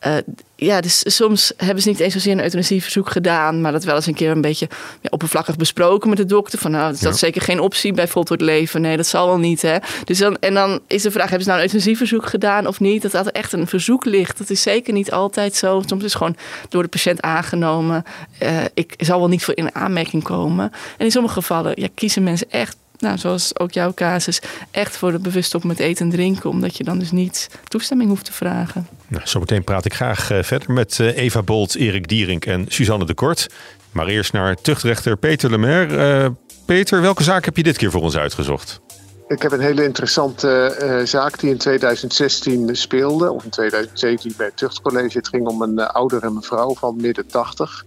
[0.06, 0.14] Uh,
[0.60, 4.06] ja, dus soms hebben ze niet eens zozeer een euthanasieverzoek gedaan, maar dat wel eens
[4.06, 4.68] een keer een beetje
[5.00, 6.58] ja, oppervlakkig besproken met de dokter.
[6.58, 8.80] Van nou, dat is zeker geen optie bij voltooid leven.
[8.80, 9.62] Nee, dat zal wel niet.
[9.62, 9.76] Hè?
[10.04, 13.02] Dus dan, en dan is de vraag: hebben ze nou een euthanasieverzoek gedaan of niet?
[13.02, 14.38] Dat dat echt een verzoek ligt.
[14.38, 15.82] Dat is zeker niet altijd zo.
[15.86, 16.36] Soms is gewoon
[16.68, 18.04] door de patiënt aangenomen.
[18.42, 20.72] Uh, ik zal wel niet voor in aanmerking komen.
[20.98, 25.12] En in sommige gevallen ja, kiezen mensen echt nou, zoals ook jouw casus, echt voor
[25.12, 26.50] het bewust op met eten en drinken.
[26.50, 28.88] Omdat je dan dus niet toestemming hoeft te vragen.
[29.08, 33.04] Nou, zometeen praat ik graag uh, verder met uh, Eva Bolt, Erik Dierink en Suzanne
[33.04, 33.46] de Kort.
[33.92, 36.22] Maar eerst naar tuchtrechter Peter Lemaire.
[36.22, 36.28] Uh,
[36.66, 38.80] Peter, welke zaak heb je dit keer voor ons uitgezocht?
[39.28, 44.56] Ik heb een hele interessante zaak die in 2016 speelde, of in 2017 bij het
[44.56, 45.18] Tuchtcollege.
[45.18, 47.84] Het ging om een oudere mevrouw van midden 80.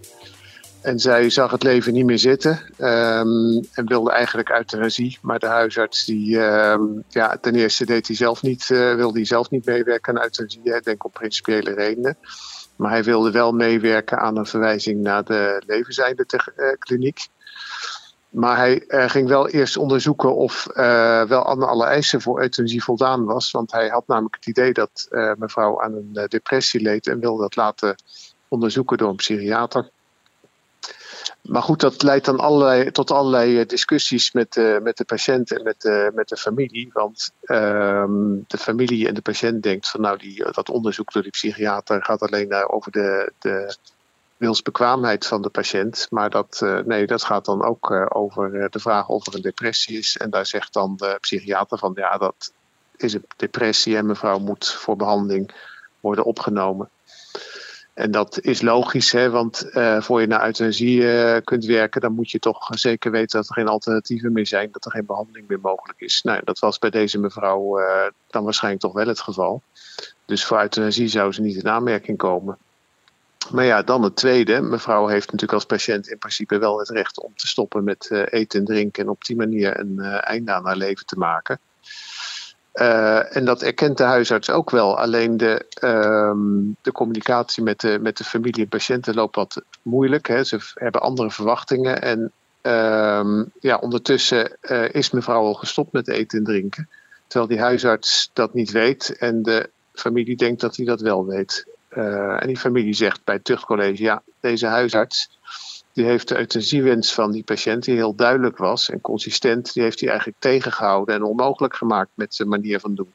[0.84, 5.18] En zij zag het leven niet meer zitten um, en wilde eigenlijk euthanasie.
[5.22, 9.26] Maar de huisarts, die, um, ja, ten eerste deed hij zelf niet, uh, wilde hij
[9.26, 10.74] zelf niet meewerken aan euthanasie.
[10.74, 12.16] Ik denk op principiële redenen.
[12.76, 17.28] Maar hij wilde wel meewerken aan een verwijzing naar de levenzijnde uh, kliniek.
[18.28, 20.66] Maar hij uh, ging wel eerst onderzoeken of
[21.28, 23.50] wel aan alle eisen voor euthanasie voldaan was.
[23.50, 27.56] Want hij had namelijk het idee dat mevrouw aan een depressie leed en wilde dat
[27.56, 27.94] laten
[28.48, 29.92] onderzoeken door een psychiater.
[31.48, 35.52] Maar goed, dat leidt dan allerlei, tot allerlei eh, discussies met, uh, met de patiënt
[35.52, 36.90] en met, uh, met de familie.
[36.92, 38.04] Want uh,
[38.46, 42.22] de familie en de patiënt denkt van nou, die, dat onderzoek door die psychiater gaat
[42.22, 43.76] alleen over de, de
[44.36, 46.06] wilsbekwaamheid van de patiënt.
[46.10, 50.16] Maar dat, nee, dat gaat dan ook over de vraag of er een depressie is.
[50.16, 52.52] En daar zegt dan de psychiater van ja, dat
[52.96, 55.50] is een depressie en mevrouw moet voor behandeling
[56.00, 56.88] worden opgenomen.
[57.94, 62.14] En dat is logisch, hè, want uh, voor je naar euthanasie uh, kunt werken, dan
[62.14, 65.48] moet je toch zeker weten dat er geen alternatieven meer zijn, dat er geen behandeling
[65.48, 66.22] meer mogelijk is.
[66.22, 67.86] Nou, dat was bij deze mevrouw uh,
[68.26, 69.62] dan waarschijnlijk toch wel het geval.
[70.24, 72.58] Dus voor euthanasie zou ze niet in aanmerking komen.
[73.50, 74.60] Maar ja, dan het tweede.
[74.60, 78.58] Mevrouw heeft natuurlijk als patiënt in principe wel het recht om te stoppen met eten
[78.58, 81.58] en drinken en op die manier een einde aan haar leven te maken.
[82.74, 84.98] Uh, en dat erkent de huisarts ook wel.
[84.98, 90.28] Alleen de, um, de communicatie met de, met de familie en patiënten loopt wat moeilijk.
[90.28, 90.44] Hè.
[90.44, 92.02] Ze hebben andere verwachtingen.
[92.02, 92.32] En
[92.62, 96.88] um, ja, ondertussen uh, is mevrouw al gestopt met eten en drinken.
[97.26, 99.16] Terwijl die huisarts dat niet weet.
[99.18, 101.66] En de familie denkt dat hij dat wel weet.
[101.90, 105.38] Uh, en die familie zegt bij het tuchtcollege: ja, deze huisarts
[105.94, 110.00] die heeft de euthanasiewens van die patiënt, die heel duidelijk was en consistent, die heeft
[110.00, 113.14] hij eigenlijk tegengehouden en onmogelijk gemaakt met zijn manier van doen.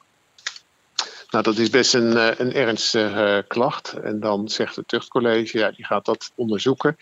[1.29, 3.93] Nou, dat is best een, eh, een ernstige klacht.
[3.93, 6.97] En dan zegt het tuchtcollege, ja, die gaat dat onderzoeken.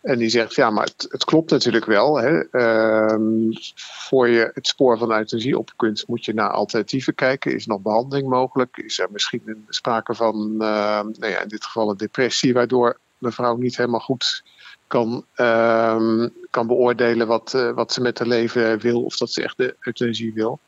[0.00, 2.16] En die zegt, ja, maar het, het klopt natuurlijk wel.
[2.16, 2.44] Hè.
[2.52, 7.54] Uh, voor je het spoor van euthanasie op kunt, moet je naar alternatieven kijken.
[7.54, 8.76] Is nog behandeling mogelijk?
[8.76, 10.58] Is er misschien sprake van, uh,
[11.00, 14.42] nou ja, in dit geval een depressie, waardoor mevrouw niet helemaal goed
[14.86, 19.42] kan, um, kan beoordelen wat, uh, wat ze met haar leven wil of dat ze
[19.42, 20.60] echt de euthanasie wil.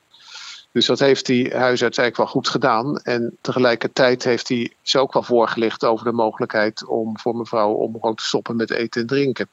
[0.73, 2.99] Dus dat heeft die huisarts eigenlijk wel goed gedaan.
[2.99, 7.93] En tegelijkertijd heeft hij ze ook wel voorgelicht over de mogelijkheid om voor mevrouw om
[7.93, 9.49] gewoon te stoppen met eten en drinken.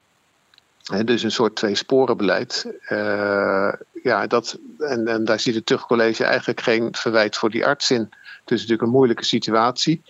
[1.06, 2.66] Dus een soort twee-sporenbeleid.
[2.90, 3.74] Uh,
[4.04, 8.02] ja, dat, en, en daar ziet het tuchtcollege eigenlijk geen verwijt voor die arts in.
[8.02, 10.02] Het is natuurlijk een moeilijke situatie.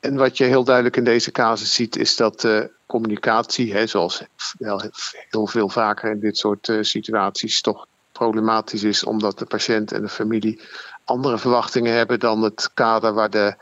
[0.00, 4.22] En wat je heel duidelijk in deze casus ziet, is dat de communicatie, hè, zoals
[4.58, 4.82] wel
[5.30, 10.02] heel veel vaker in dit soort uh, situaties, toch problematisch is, omdat de patiënt en
[10.02, 10.60] de familie
[11.04, 13.54] andere verwachtingen hebben dan het kader waar de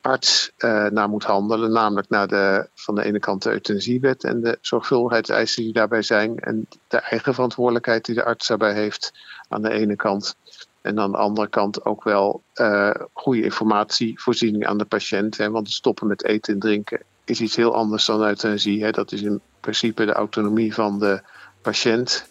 [0.00, 1.72] arts uh, naar moet handelen.
[1.72, 6.38] Namelijk naar de, van de ene kant de euthanasiewet en de zorgvuldigheidseisen die daarbij zijn.
[6.38, 9.12] En de eigen verantwoordelijkheid die de arts daarbij heeft
[9.48, 10.36] aan de ene kant.
[10.84, 15.36] En aan de andere kant ook wel uh, goede informatievoorziening aan de patiënt.
[15.36, 18.84] Hè, want stoppen met eten en drinken is iets heel anders dan euthanasie.
[18.84, 18.90] Hè.
[18.90, 21.20] Dat is in principe de autonomie van de
[21.62, 22.26] patiënt.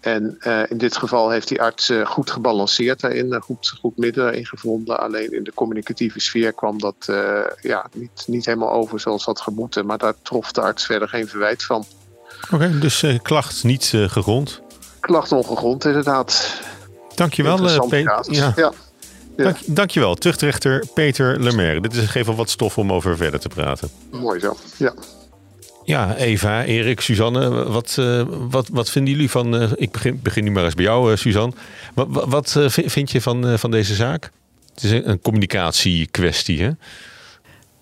[0.00, 4.24] En uh, in dit geval heeft die arts uh, goed gebalanceerd daarin, goed, goed midden
[4.24, 5.00] daarin gevonden.
[5.00, 9.40] Alleen in de communicatieve sfeer kwam dat uh, ja, niet, niet helemaal over zoals dat
[9.40, 9.86] gemoeten.
[9.86, 11.84] Maar daar trof de arts verder geen verwijt van.
[12.44, 14.60] Oké, okay, dus klacht niet gegrond?
[15.00, 16.60] Klacht ongegrond, inderdaad.
[17.14, 18.24] Dankjewel, Peter.
[18.30, 18.52] Ja.
[18.56, 18.72] Ja.
[19.36, 19.44] Ja.
[19.44, 21.80] Dank, dankjewel, tuchtrechter Peter Lemaire.
[21.80, 23.88] Dit is gegeven wat stof om over verder te praten.
[24.10, 24.94] Mooi zo, ja.
[25.84, 29.62] Ja, Eva, Erik, Suzanne, wat, uh, wat, wat vinden jullie van...
[29.62, 31.54] Uh, ik begin, begin nu maar eens bij jou, uh, Suzanne.
[31.94, 34.30] Wat, wat vind je van, van deze zaak?
[34.74, 36.70] Het is een, een communicatiekwestie, hè?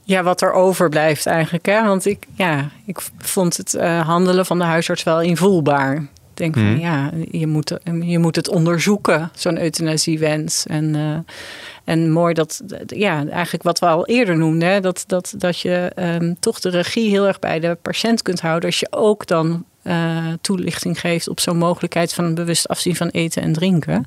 [0.03, 1.66] Ja, wat er overblijft eigenlijk.
[1.66, 1.85] Hè?
[1.85, 6.09] Want ik, ja, ik vond het handelen van de huisarts wel invoelbaar
[6.40, 6.81] denk van mhm.
[6.81, 10.66] ja, je moet, je moet het onderzoeken, zo'n euthanasiewens.
[10.66, 11.18] En, uh,
[11.85, 16.37] en mooi dat, ja, eigenlijk wat we al eerder noemden, dat, dat, dat je um,
[16.40, 18.68] toch de regie heel erg bij de patiënt kunt houden.
[18.68, 23.42] Als je ook dan uh, toelichting geeft op zo'n mogelijkheid van bewust afzien van eten
[23.42, 24.07] en drinken.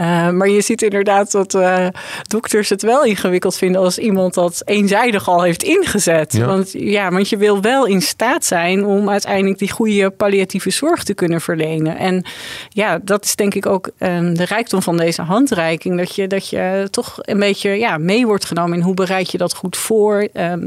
[0.00, 1.86] Uh, maar je ziet inderdaad dat uh,
[2.28, 6.32] dokters het wel ingewikkeld vinden als iemand dat eenzijdig al heeft ingezet.
[6.32, 6.46] Ja.
[6.46, 11.04] Want, ja, want je wil wel in staat zijn om uiteindelijk die goede palliatieve zorg
[11.04, 11.96] te kunnen verlenen.
[11.96, 12.24] En
[12.68, 15.96] ja, dat is denk ik ook um, de rijkdom van deze handreiking.
[15.96, 19.38] Dat je, dat je toch een beetje ja, mee wordt genomen in hoe bereid je
[19.38, 20.28] dat goed voor.
[20.32, 20.66] Um,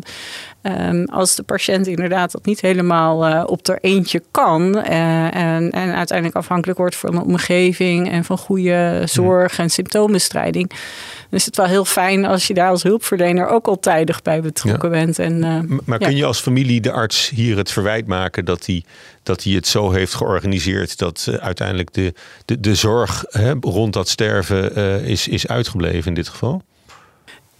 [0.66, 5.72] Um, als de patiënt inderdaad dat niet helemaal uh, op er eentje kan uh, en,
[5.72, 11.46] en, uiteindelijk afhankelijk wordt van de omgeving en van goede zorg en symptoombestrijding, dan is
[11.46, 14.96] het wel heel fijn als je daar als hulpverlener ook al tijdig bij betrokken ja.
[14.96, 15.20] bent.
[15.20, 16.08] En, uh, maar ja.
[16.08, 18.84] kun je als familie de arts hier het verwijt maken dat hij,
[19.24, 22.14] dat hij het zo heeft georganiseerd dat uiteindelijk de,
[22.46, 26.62] de, de zorg hè, rond dat sterven is, is uitgebleven in dit geval?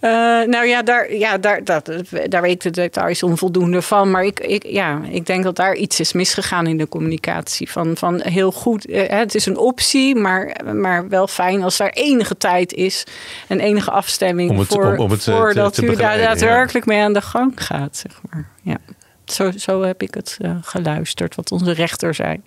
[0.04, 0.10] Uh,
[0.46, 1.92] nou ja, daar, ja daar, dat,
[2.28, 4.10] daar weet de details onvoldoende van.
[4.10, 7.70] Maar ik, ik, ja, ik denk dat daar iets is misgegaan in de communicatie.
[7.70, 11.88] Van, van heel goed, uh, het is een optie, maar, maar wel fijn als daar
[11.88, 13.06] enige tijd is
[13.48, 16.86] en enige afstemming om het, voor, om, om het, voordat te, te u daar daadwerkelijk
[16.86, 16.92] ja.
[16.92, 17.96] mee aan de gang gaat.
[17.96, 18.48] Zeg maar.
[18.62, 18.76] ja.
[19.24, 22.40] zo, zo heb ik het uh, geluisterd, wat onze rechter zei.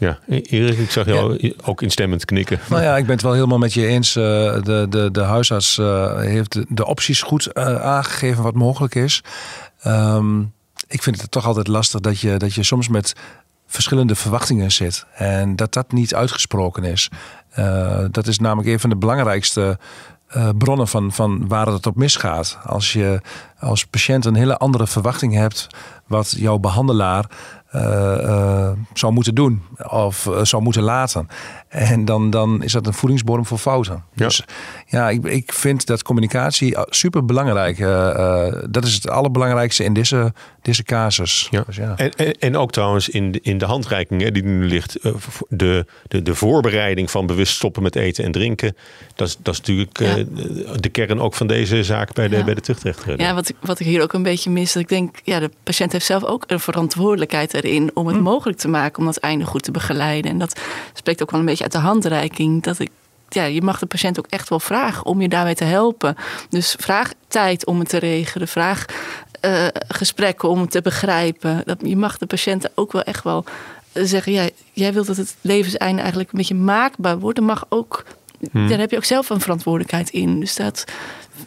[0.00, 1.52] Ja, Erik, ik zag jou ja.
[1.64, 2.60] ook instemmend knikken.
[2.68, 4.16] Nou ja, ik ben het wel helemaal met je eens.
[4.16, 4.24] Uh,
[4.62, 9.22] de, de, de huisarts uh, heeft de, opties goed uh, aangegeven wat mogelijk is.
[9.86, 10.52] Um,
[10.88, 13.14] ik vind het toch altijd lastig dat je, dat je soms met
[13.66, 15.06] verschillende verwachtingen zit.
[15.14, 17.08] En dat dat niet uitgesproken is.
[18.10, 19.78] dat is namelijk een van de belangrijkste
[20.36, 22.58] uh, bronnen van, van waar het op misgaat.
[22.64, 23.20] Als je
[23.58, 25.66] als patiënt een hele andere verwachting hebt
[26.06, 27.26] wat jouw behandelaar
[28.92, 31.28] zou moeten doen of uh, zou moeten laten.
[31.68, 34.04] En dan, dan is dat een voedingsbodem voor fouten.
[34.14, 34.24] Ja.
[34.24, 34.44] Dus
[34.90, 37.78] ja, ik, ik vind dat communicatie super belangrijk.
[38.72, 41.48] dat is het allerbelangrijkste in deze, deze casus.
[41.50, 41.62] Ja.
[41.66, 41.96] Dus ja.
[41.96, 44.98] En, en, en, ook trouwens in de, in de handreiking hè, die nu ligt,
[45.48, 48.76] de, de, de voorbereiding van bewust stoppen met eten en drinken.
[49.14, 50.24] Dat is, dat is natuurlijk ja.
[50.80, 52.44] de kern ook van deze zaak bij de, ja.
[52.44, 53.20] bij de tuchtrechter.
[53.20, 55.50] Ja, wat ik, wat ik hier ook een beetje mis, dat ik denk, ja, de
[55.62, 58.22] patiënt heeft zelf ook een verantwoordelijkheid erin om het hm.
[58.22, 60.30] mogelijk te maken om dat einde goed te begeleiden.
[60.30, 60.60] En dat
[60.94, 62.62] spreekt ook wel een beetje uit de handreiking.
[62.62, 62.90] Dat ik,
[63.34, 66.16] ja, je mag de patiënt ook echt wel vragen om je daarbij te helpen.
[66.48, 68.48] Dus vraag tijd om het te regelen.
[68.48, 68.84] Vraag
[69.44, 71.62] uh, gesprekken om het te begrijpen.
[71.64, 73.44] Dat, je mag de patiënten ook wel echt wel
[73.92, 77.36] zeggen: ja, jij wilt dat het levenseinde eigenlijk een beetje maakbaar wordt.
[77.36, 78.04] Dan mag ook.
[78.50, 78.68] Hmm.
[78.68, 80.40] Daar heb je ook zelf een verantwoordelijkheid in.
[80.40, 80.84] Dus dat.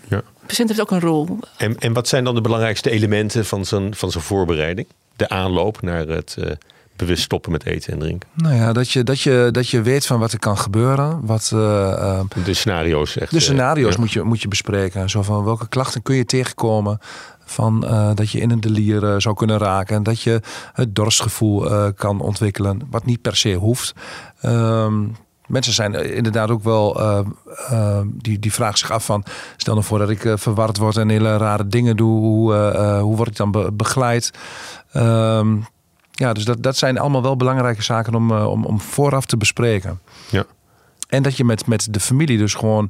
[0.07, 0.17] Ja.
[0.17, 1.39] De patiënt heeft ook een rol.
[1.57, 4.87] En, en wat zijn dan de belangrijkste elementen van zo'n van zo'n voorbereiding?
[5.15, 6.51] De aanloop naar het uh,
[6.95, 8.29] bewust stoppen met eten en drinken?
[8.33, 11.25] Nou ja, dat je, dat je, dat je weet van wat er kan gebeuren.
[11.25, 13.31] Wat, uh, uh, de scenario's echt.
[13.31, 13.99] De scenario's ja.
[13.99, 15.09] moet, je, moet je bespreken.
[15.09, 16.99] Zo van welke klachten kun je tegenkomen.
[17.45, 19.95] Van uh, dat je in een delier zou kunnen raken.
[19.95, 20.41] En dat je
[20.73, 22.81] het dorstgevoel kan ontwikkelen.
[22.89, 23.93] Wat niet per se hoeft.
[24.45, 25.15] Um,
[25.47, 27.19] mensen zijn inderdaad ook wel, uh,
[27.71, 29.23] uh, die, die vragen zich af van,
[29.57, 32.53] stel nou voor dat ik uh, verward word en hele rare dingen doe, hoe,
[32.99, 34.31] hoe word ik dan be begeleid?
[34.95, 35.65] Um,
[36.15, 39.99] ja, dus dat, dat zijn allemaal wel belangrijke zaken om, om, om vooraf te bespreken.
[40.29, 40.45] Ja.
[41.07, 42.89] En dat je met, met de familie dus gewoon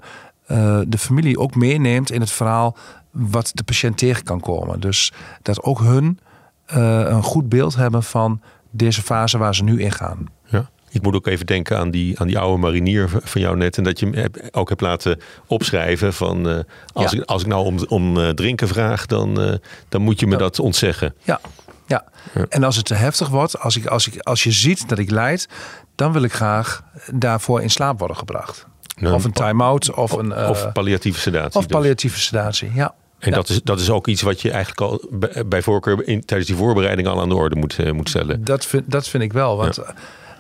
[0.86, 2.78] de familie ook meeneemt in het verhaal
[3.12, 4.80] wat de patiënt tegen kan komen.
[4.80, 6.20] Dus dat ook hun
[6.66, 10.26] een goed beeld hebben van deze fase waar ze nu in gaan.
[10.46, 10.70] Ja.
[10.90, 13.78] Ik moet ook even denken aan die, aan die oude marinier van jou net.
[13.78, 16.48] En dat je hem ook hebt laten opschrijven van...
[16.50, 16.60] Uh,
[16.94, 20.38] als, ik, als ik nou om, om drinken vraag, dan, dan moet je me ja.
[20.38, 21.16] dat ontzeggen.
[21.24, 21.40] Ja.
[21.86, 22.04] Ja,
[22.50, 25.12] en als het te heftig wordt, als, ik, als, ik, als je ziet dat ik
[25.12, 25.48] lijd...
[25.96, 28.66] dan wil ik graag daarvoor in slaap worden gebracht.
[28.98, 29.94] Nou, of een time-out.
[29.94, 31.60] Of, een, of palliatieve sedatie.
[31.60, 32.26] Of palliatieve dus.
[32.26, 32.94] sedatie, ja.
[33.20, 35.10] En dat, is, dat is ook iets wat je eigenlijk al
[35.46, 38.44] bij voorkeur in, tijdens die voorbereiding al aan de orde moet, uh, moet stellen.
[38.44, 39.58] Dat vind, dat vind ik wel.
[39.58, 39.94] Want ja.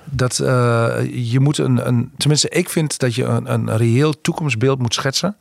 [0.06, 0.48] dat, uh,
[1.32, 2.12] je moet een, een.
[2.18, 5.38] Tenminste, ik vind dat je een, een reëel toekomstbeeld moet schetsen.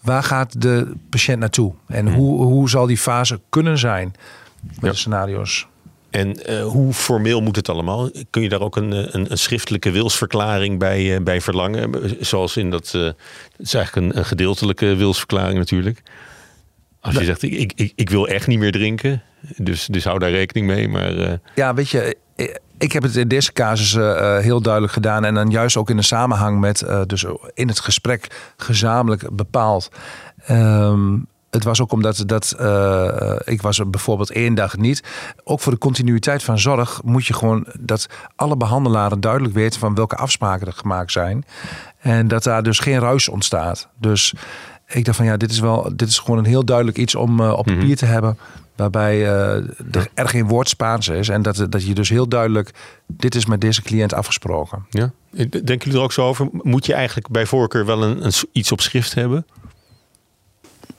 [0.00, 1.74] Waar gaat de patiënt naartoe?
[1.86, 2.16] En hmm.
[2.16, 4.14] hoe, hoe zal die fase kunnen zijn
[4.66, 4.90] met ja.
[4.90, 5.66] de scenario's?
[6.10, 8.10] En uh, hoe formeel moet het allemaal?
[8.30, 12.16] Kun je daar ook een, een, een schriftelijke wilsverklaring bij, bij verlangen?
[12.20, 12.92] Zoals in dat.
[12.92, 13.14] het
[13.56, 16.02] is eigenlijk een, een gedeeltelijke wilsverklaring natuurlijk.
[17.00, 19.22] Als je zegt, ik, ik, ik wil echt niet meer drinken,
[19.56, 20.88] dus, dus hou daar rekening mee.
[20.88, 21.38] Maar.
[21.54, 22.16] Ja, weet je,
[22.78, 25.24] ik heb het in deze casus uh, heel duidelijk gedaan.
[25.24, 29.88] En dan juist ook in de samenhang met, uh, dus in het gesprek gezamenlijk bepaald.
[30.50, 31.26] Um,
[31.56, 35.02] het was ook omdat dat, uh, ik was er bijvoorbeeld één dag niet.
[35.44, 39.94] Ook voor de continuïteit van zorg moet je gewoon dat alle behandelaren duidelijk weten van
[39.94, 41.44] welke afspraken er gemaakt zijn.
[41.98, 43.88] En dat daar dus geen ruis ontstaat.
[44.00, 44.34] Dus
[44.86, 47.40] ik dacht van ja, dit is wel, dit is gewoon een heel duidelijk iets om
[47.40, 47.94] uh, op papier mm -hmm.
[47.94, 48.38] te hebben.
[48.76, 49.54] Waarbij uh,
[49.92, 51.28] er, er geen woord Spaans is.
[51.28, 52.70] En dat, dat je dus heel duidelijk,
[53.06, 54.86] dit is met deze cliënt afgesproken.
[54.90, 55.12] Ja.
[55.30, 56.48] Denken jullie er ook zo over?
[56.52, 59.46] Moet je eigenlijk bij voorkeur wel een, een iets op schrift hebben?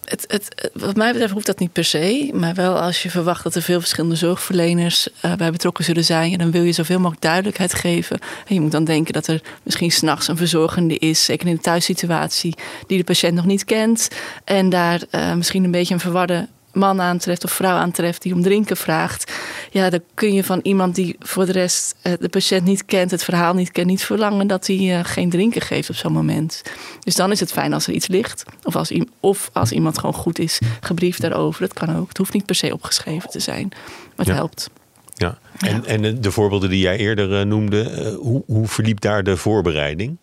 [0.08, 2.30] Het, het, wat mij betreft hoeft dat niet per se.
[2.34, 6.38] Maar wel als je verwacht dat er veel verschillende zorgverleners uh, bij betrokken zullen zijn.
[6.38, 8.20] Dan wil je zoveel mogelijk duidelijkheid geven.
[8.48, 11.26] En je moet dan denken dat er misschien s'nachts een verzorgende is.
[11.26, 12.56] Zeker in de thuissituatie.
[12.88, 14.08] Die de patiënt nog niet kent.
[14.44, 16.48] En daar uh, misschien een beetje een verwarde
[16.78, 19.32] man aantreft of vrouw aantreft die om drinken vraagt.
[19.72, 23.24] Ja, dan kun je van iemand die voor de rest de patiënt niet kent, het
[23.24, 26.62] verhaal niet kent, niet verlangen dat hij uh, geen drinken geeft op zo'n moment.
[27.04, 28.44] Dus dan is het fijn als er iets ligt.
[28.64, 31.62] Of als, of als iemand gewoon goed is gebriefd daarover.
[31.62, 32.08] Dat kan ook.
[32.08, 33.68] Het hoeft niet per se opgeschreven te zijn.
[33.70, 34.34] Maar het ja.
[34.34, 34.70] helpt.
[35.14, 35.88] Ja, en, ja.
[35.88, 40.18] en de voorbeelden die jij eerder uh, noemde, hoe, hoe verliep daar de voorbereiding?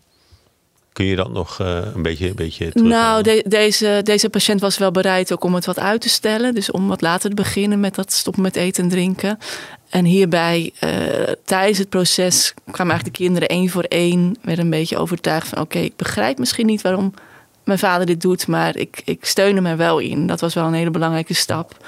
[0.95, 4.61] Kun je dat nog uh, een beetje, een beetje terug Nou, de, deze, deze patiënt
[4.61, 6.55] was wel bereid ook om het wat uit te stellen.
[6.55, 9.39] Dus om wat later te beginnen met dat stoppen met eten en drinken.
[9.89, 10.91] En hierbij, uh,
[11.45, 14.37] tijdens het proces, kwamen eigenlijk de kinderen één voor één.
[14.43, 17.15] Werden een beetje overtuigd van, oké, ik begrijp misschien niet waarom
[17.65, 18.47] mijn vader dit doet.
[18.47, 20.27] Maar ik, ik steun hem er wel in.
[20.27, 21.87] Dat was wel een hele belangrijke stap.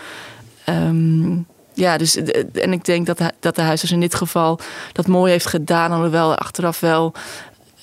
[0.68, 2.16] Um, ja, dus
[2.52, 4.58] en ik denk dat, dat de huisarts in dit geval
[4.92, 5.92] dat mooi heeft gedaan.
[5.92, 7.14] Alhoewel achteraf wel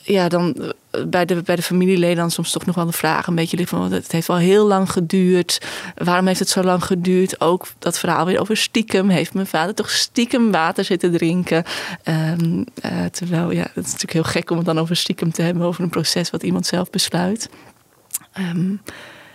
[0.03, 0.73] ja, dan
[1.07, 3.91] bij de, bij de familieleden dan soms toch nog wel de vraag een beetje van
[3.91, 5.61] het heeft wel heel lang geduurd.
[5.95, 7.41] Waarom heeft het zo lang geduurd?
[7.41, 9.09] Ook dat verhaal weer over stiekem.
[9.09, 11.63] Heeft mijn vader toch stiekem water zitten drinken?
[12.03, 15.41] Um, uh, terwijl, ja, het is natuurlijk heel gek om het dan over stiekem te
[15.41, 17.49] hebben, over een proces wat iemand zelf besluit.
[18.37, 18.81] Um,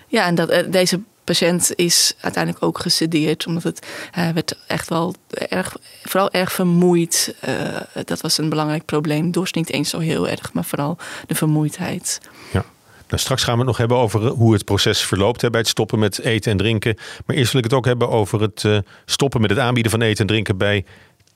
[0.07, 3.87] ja, en dat, uh, deze patiënt is uiteindelijk ook gesedeerd, omdat het
[4.19, 7.35] uh, werd echt wel erg, vooral erg vermoeid.
[7.49, 9.31] Uh, dat was een belangrijk probleem.
[9.31, 12.21] Dorst niet eens zo heel erg, maar vooral de vermoeidheid.
[12.53, 12.65] Ja.
[13.09, 15.69] Nou, straks gaan we het nog hebben over hoe het proces verloopt hè, bij het
[15.69, 16.97] stoppen met eten en drinken.
[17.27, 20.21] Maar eerst wil ik het ook hebben over het stoppen met het aanbieden van eten
[20.21, 20.85] en drinken bij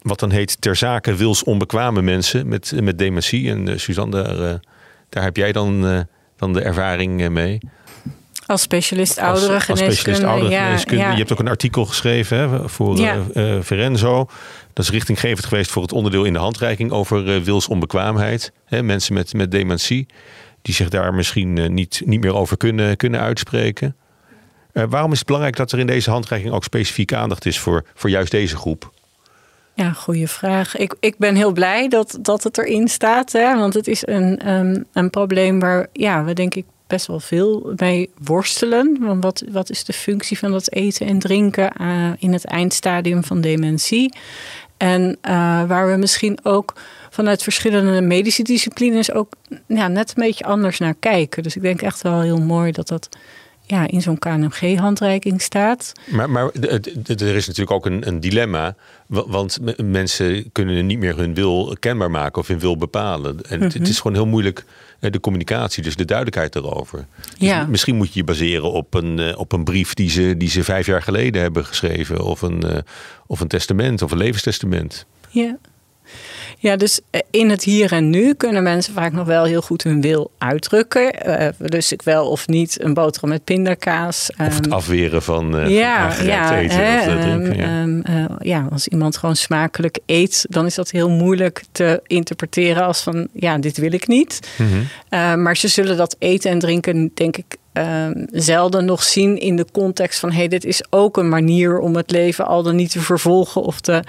[0.03, 3.51] wat dan heet ter zake wilsonbekwame mensen met, met dementie.
[3.51, 4.61] En Suzanne, daar,
[5.09, 7.61] daar heb jij dan, dan de ervaring mee.
[8.47, 9.85] Als specialist ouderengeneeskunde.
[9.85, 11.03] Als, specialist ouderengeneeskunde.
[11.03, 11.13] Ja, ja.
[11.13, 13.17] Je hebt ook een artikel geschreven hè, voor ja.
[13.35, 14.29] uh, Verenzo.
[14.73, 18.53] Dat is richtinggevend geweest voor het onderdeel in de handreiking over uh, wilsonbekwaamheid.
[18.65, 20.07] Hè, mensen met, met dementie
[20.63, 23.97] die zich daar misschien uh, niet, niet meer over kunnen, kunnen uitspreken.
[24.73, 28.11] waarom is het belangrijk dat er in deze handreiking ook specifieke aandacht is voor, voor
[28.11, 28.93] juist deze groep?
[29.75, 30.77] Ja, goede vraag.
[30.77, 33.33] Ik, ik ben heel blij dat, dat het erin staat.
[33.33, 37.21] Hè, want het is een, um, een probleem waar ja, we denk ik best wel
[37.21, 38.97] veel mee worstelen.
[39.01, 43.25] Want wat, wat is de functie van dat eten en drinken uh, in het eindstadium
[43.25, 44.13] van dementie?
[44.77, 46.75] En uh, waar we misschien ook
[47.11, 49.33] vanuit verschillende medische disciplines ook
[49.67, 51.43] ja, net een beetje anders naar kijken.
[51.43, 53.09] Dus ik denk echt wel heel mooi dat dat
[53.73, 55.93] ja, in zo'n KNMG-handreiking staat.
[56.11, 56.51] Maar, maar
[57.07, 58.75] er is natuurlijk ook een, een, dilemma.
[59.07, 63.41] Want mensen kunnen niet meer hun wil kenbaar maken of hun wil bepalen.
[63.43, 63.79] En mm -hmm.
[63.79, 64.65] het is gewoon heel moeilijk
[64.99, 67.07] de communicatie, dus de duidelijkheid erover.
[67.39, 67.67] Dus ja.
[67.67, 70.87] misschien moet je je baseren op een, op een brief die ze, die ze vijf
[70.87, 72.25] jaar geleden hebben geschreven.
[72.25, 72.85] Of een,
[73.27, 75.07] of een testament of een levenstestament.
[75.29, 75.59] Ja.
[76.59, 79.83] Ja, dus eh, in het hier en nu kunnen mensen vaak nog wel heel goed
[79.83, 81.29] hun wil uitdrukken.
[81.29, 84.31] Uh, dus ik wel of niet een boterham met pindakaas.
[84.39, 87.57] Of het ehm, afweren van, uh, ja, van ja, eten hè, of drinken.
[87.57, 87.83] Ja.
[87.83, 92.85] Um, uh, ja, als iemand gewoon smakelijk eet, dan is dat heel moeilijk te interpreteren
[92.85, 94.41] als van ja, dit wil ik niet.
[94.57, 95.43] Mm -hmm.
[95.43, 99.67] maar ze zullen dat eten en drinken, denk ik, Ehm, zelden nog zien in de
[99.73, 103.01] context van hey, dit is ook een manier om het leven al dan niet te
[103.01, 104.03] vervolgen of te,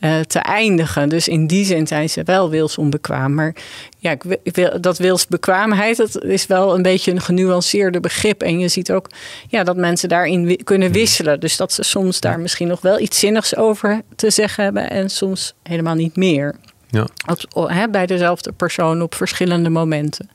[0.00, 1.08] uh, te eindigen.
[1.08, 3.34] Dus in die zin zijn ze wel wilsonbekwaam.
[3.34, 3.54] Maar
[3.98, 4.10] ja,
[4.42, 8.42] ik wil, dat wilsbekwaamheid, dat is wel een beetje een genuanceerde begrip.
[8.42, 9.10] En je ziet ook
[9.48, 11.40] ja, dat mensen daarin kunnen wisselen.
[11.40, 15.10] Dus dat ze soms daar misschien nog wel iets zinnigs over te zeggen hebben en
[15.10, 16.54] soms helemaal niet meer.
[16.90, 17.06] Ja.
[17.54, 20.30] Op, bij dezelfde persoon op verschillende momenten.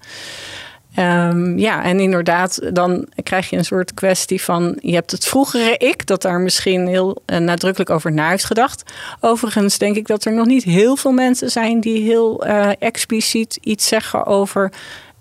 [1.00, 5.78] Um, ja, en inderdaad, dan krijg je een soort kwestie van: je hebt het vroegere
[5.78, 8.84] ik, dat daar misschien heel uh, nadrukkelijk over na heeft gedacht.
[9.20, 13.58] Overigens denk ik dat er nog niet heel veel mensen zijn die heel uh, expliciet
[13.62, 14.72] iets zeggen over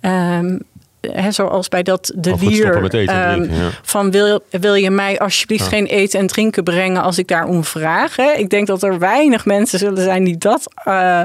[0.01, 0.63] um,
[1.29, 2.95] zoals bij dat de wier.
[3.33, 3.51] Um,
[3.83, 8.17] Van wil, wil je mij alsjeblieft geen eten en drinken brengen als ik daarom vraag?
[8.17, 8.31] Hè?
[8.33, 11.23] Ik denk dat er weinig mensen zullen zijn die dat uh,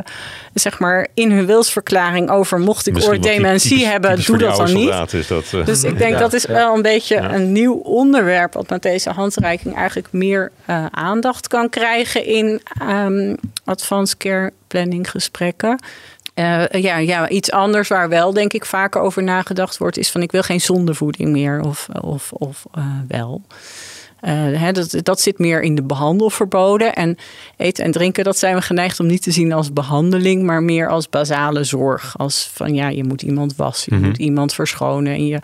[0.54, 4.90] zeg maar in hun wilsverklaring over mocht ik ooit dementie hebben, doe dat dan niet.
[5.28, 8.70] Dat, uh, dus ik denk ja, dat is wel een beetje een nieuw onderwerp wat
[8.70, 15.80] met deze handreiking eigenlijk meer uh, aandacht kan krijgen in um, advanced care planning gesprekken.
[16.36, 20.22] Uh, ja, ja, iets anders waar wel denk ik vaker over nagedacht wordt, is van
[20.22, 23.42] ik wil geen zondevoeding meer of, of, of uh, wel.
[24.22, 26.96] Uh, hè, dat, dat zit meer in de behandelverboden.
[26.96, 27.18] En
[27.58, 30.90] eten en drinken, dat zijn we geneigd om niet te zien als behandeling, maar meer
[30.90, 32.18] als basale zorg.
[32.18, 34.12] Als van ja, je moet iemand wassen, je mm -hmm.
[34.12, 35.40] moet iemand verschonen en je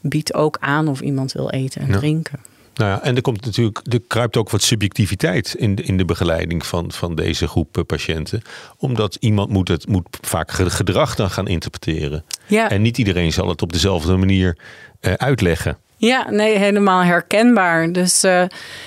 [0.00, 1.98] biedt ook aan of iemand wil eten en ja.
[1.98, 2.40] drinken.
[2.74, 6.04] Nou ja, en er komt natuurlijk, er kruipt ook wat subjectiviteit in de, in de
[6.04, 8.42] begeleiding van, van deze groep eh, patiënten.
[8.76, 12.24] Omdat iemand moet het moet vaak gedrag dan gaan interpreteren.
[12.46, 12.70] Ja.
[12.70, 14.56] En niet iedereen zal het op dezelfde manier
[15.00, 15.78] uh, uitleggen.
[15.96, 17.92] Ja, nee, helemaal herkenbaar.
[17.92, 18.44] Dus uh,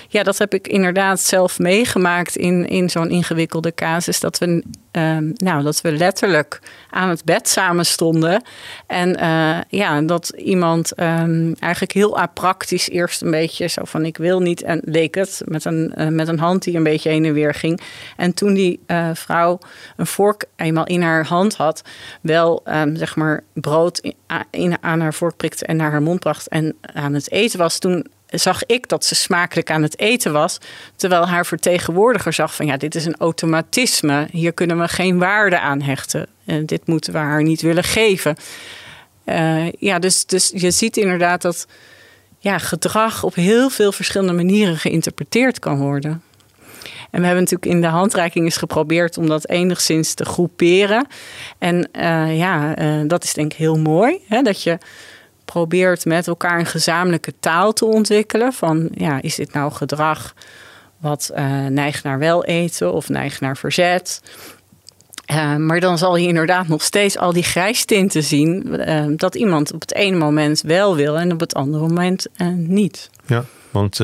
[0.08, 4.20] ja, dat heb ik inderdaad zelf meegemaakt in, in zo'n ingewikkelde casus.
[4.20, 6.60] Dat we, uh, nou, dat we letterlijk
[6.96, 8.44] aan het bed samen stonden.
[8.88, 14.18] En uh, ja, dat iemand um, eigenlijk heel apraktisch eerst een beetje zo van ik
[14.18, 14.62] wil niet.
[14.62, 17.82] En leek het met een, met een hand die een beetje heen en weer ging.
[18.18, 18.80] En toen die
[19.14, 19.60] vrouw
[19.96, 21.82] een vork eenmaal in haar hand had,
[22.22, 24.14] wel um, zeg maar brood
[24.50, 26.48] in, aan haar vork prikte en naar haar mond bracht.
[26.48, 30.58] En aan het eten was, toen zag ik dat ze smakelijk aan het eten was.
[30.96, 34.28] Terwijl haar vertegenwoordiger zag van ja, dit is een automatisme.
[34.32, 36.28] Hier kunnen we geen waarde aan hechten.
[36.46, 38.36] En dit moeten we haar niet willen geven.
[39.26, 41.68] Uh, ja, dus, dus je ziet inderdaad dat
[42.40, 46.24] ja, gedrag op heel veel verschillende manieren geïnterpreteerd kan worden.
[47.12, 51.08] En we hebben natuurlijk in de handreiking eens geprobeerd om dat enigszins te groeperen.
[51.58, 54.20] En uh, ja, uh, dat is denk ik heel mooi.
[54.28, 54.78] Hè, dat je
[55.46, 58.54] probeert met elkaar een gezamenlijke taal te ontwikkelen.
[58.54, 60.34] Van ja, is dit nou gedrag
[60.98, 64.22] wat uh, neigt naar wel eten of neigt naar verzet?
[65.32, 68.66] Uh, maar dan zal je inderdaad nog steeds al die grijstinten zien.
[68.68, 73.10] Uh, dat iemand op het ene moment wel wil en op het andere moment niet.
[73.26, 74.00] Ja, want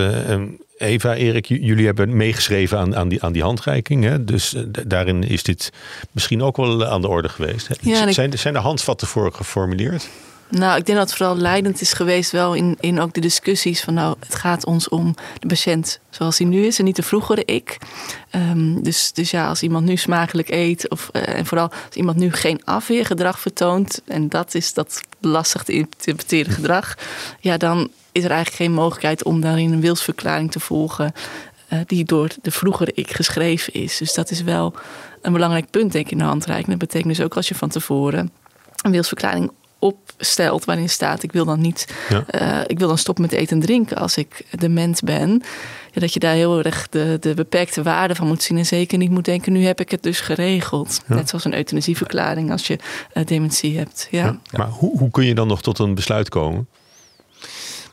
[0.78, 4.03] Eva, Erik, jullie hebben meegeschreven aan, aan, die, aan die handreiking.
[4.03, 4.24] Hè?
[4.24, 4.55] Dus
[4.88, 5.72] daarin is dit
[6.11, 7.67] misschien ook wel aan de orde geweest.
[7.67, 7.76] Hè?
[7.82, 10.09] Ja, zijn, zijn er handvatten voor geformuleerd?
[10.52, 13.82] Nou, ik denk dat het vooral leidend is geweest wel in, in ook de discussies
[13.82, 17.04] van nou, het gaat ons om de patiënt zoals hij nu is en niet de
[17.04, 17.78] vroegere ik.
[18.36, 22.18] Um, dus, dus ja, als iemand nu smakelijk eet of, uh, en vooral als iemand
[22.18, 26.97] nu geen afweergedrag vertoont en dat is dat lastig te interpreteren gedrag,
[27.39, 31.14] ja, dan is er eigenlijk geen mogelijkheid om daarin een wilsverklaring te volgen
[31.74, 33.97] uh, die door de vroegere ik geschreven is.
[33.97, 34.74] Dus dat is wel
[35.22, 36.70] een belangrijk punt denk ik in de handreiking.
[36.70, 38.32] Dat betekent dus ook als je van tevoren
[38.82, 42.25] een wilsverklaring opstelt waarin staat ik wil dan niet ja.
[42.32, 45.43] uh, ik wil dan stoppen met eten en drinken als ik dement ben
[45.91, 48.97] ja, dat je daar heel erg de, de beperkte waarde van moet zien en zeker
[48.97, 51.15] niet moet denken nu heb ik het dus geregeld ja.
[51.15, 52.77] net zoals een euthanasieverklaring als je
[53.13, 54.25] uh, dementie hebt ja.
[54.25, 54.39] ja.
[54.51, 56.67] maar hoe, hoe kun je dan nog tot een besluit komen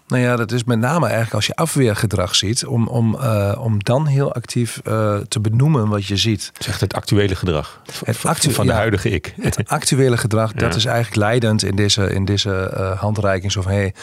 [0.09, 3.85] nou ja, dat is met name eigenlijk als je afweergedrag ziet, om, om, uh, om
[3.85, 6.53] dan heel actief uh, te benoemen wat je ziet.
[6.59, 9.35] Zegt het actuele gedrag het actu van de ja, huidige ik.
[9.41, 10.59] Het actuele gedrag, ja.
[10.59, 13.53] dat is eigenlijk leidend in deze, in deze uh, handreiking.
[13.53, 13.95] Zo van, hey,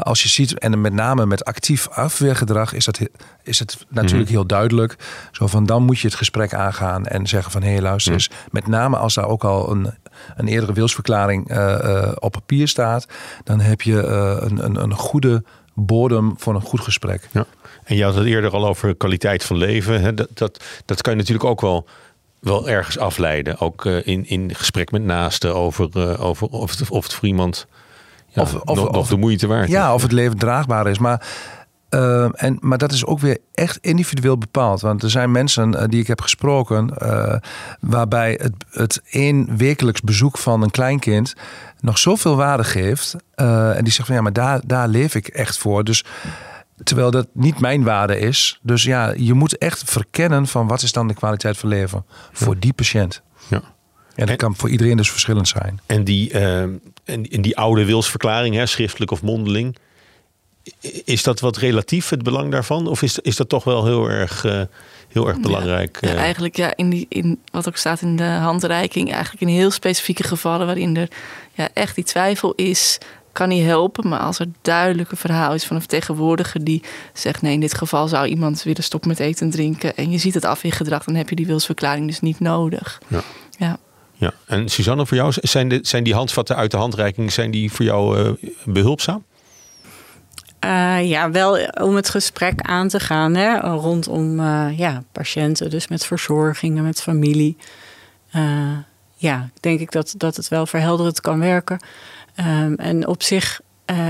[0.00, 3.00] als je ziet, en met name met actief afweergedrag, is, dat,
[3.42, 4.26] is het natuurlijk mm -hmm.
[4.26, 4.96] heel duidelijk.
[5.32, 8.28] Zo van, dan moet je het gesprek aangaan en zeggen van, hé, hey, luister eens.
[8.28, 8.36] Mm.
[8.50, 9.94] Met name als daar ook al een,
[10.36, 11.50] een eerdere wilsverklaring
[12.18, 13.06] op papier staat,
[13.44, 15.29] dan heb je een, een, een goede
[15.74, 17.28] bodem voor een goed gesprek.
[17.32, 17.46] Ja.
[17.84, 20.00] En je had het eerder al over kwaliteit van leven.
[20.00, 20.14] Hè?
[20.14, 21.86] Dat, dat, dat kan je natuurlijk ook wel
[22.40, 23.58] wel ergens afleiden.
[23.58, 27.28] Ook uh, in, in gesprek met naasten over, uh, over of, het, of het voor
[27.28, 27.66] iemand
[28.26, 29.74] ja, of, of, nog, of, de moeite waard is.
[29.74, 30.98] Ja, of het leven draagbaar is.
[30.98, 31.26] Maar,
[31.90, 34.80] uh, en, maar dat is ook weer echt individueel bepaald.
[34.80, 36.94] Want er zijn mensen die ik heb gesproken...
[37.80, 41.34] waarbij het, het één wekelijks bezoek van een kleinkind...
[41.80, 43.16] nog zoveel waarde geeft.
[43.34, 45.84] en die zegt van ja, maar daar, daar leef ik echt voor.
[45.84, 46.04] Dus
[46.82, 48.58] Terwijl dat niet mijn waarde is.
[48.62, 52.58] Dus ja, je moet echt verkennen van wat is dan de kwaliteit van leven voor
[52.58, 53.22] die patiënt.
[53.48, 53.62] Ja.
[54.14, 55.80] En dat kan voor iedereen dus verschillend zijn.
[55.86, 56.60] En die, uh,
[57.04, 59.76] en, die oude wilsverklaring, hè, schriftelijk of mondeling.
[61.04, 62.86] Is dat wat relatief, het belang daarvan?
[62.86, 64.62] Of is, is dat toch wel heel erg, uh,
[65.08, 65.98] heel erg belangrijk?
[66.00, 66.18] Ja, uh...
[66.18, 70.22] eigenlijk ja, in die, in, wat ook staat in de handreiking, eigenlijk in heel specifieke
[70.22, 71.08] gevallen waarin er
[71.52, 72.98] ja, echt die twijfel is
[73.32, 74.08] kan niet helpen.
[74.08, 76.82] Maar als er duidelijk een verhaal is van een vertegenwoordiger die
[77.12, 79.96] zegt: nee, in dit geval zou iemand willen stoppen met eten en drinken.
[79.96, 83.00] En je ziet het afweergedrag, dan heb je die wilsverklaring dus niet nodig.
[83.08, 83.22] Ja.
[83.58, 83.78] ja.
[84.20, 87.72] Ja, en Suzanne, voor jou zijn, de, zijn die handvatten uit de handreiking zijn die
[87.72, 88.30] voor jou uh,
[88.64, 89.24] behulpzaam?
[90.64, 95.88] Uh, ja, wel om het gesprek aan te gaan hè, rondom uh, ja, patiënten, dus
[95.88, 97.56] met verzorgingen, met familie.
[99.16, 101.80] ja, denk ik dat, dat het wel verhelderend kan werken.
[102.36, 103.60] Um, en op zich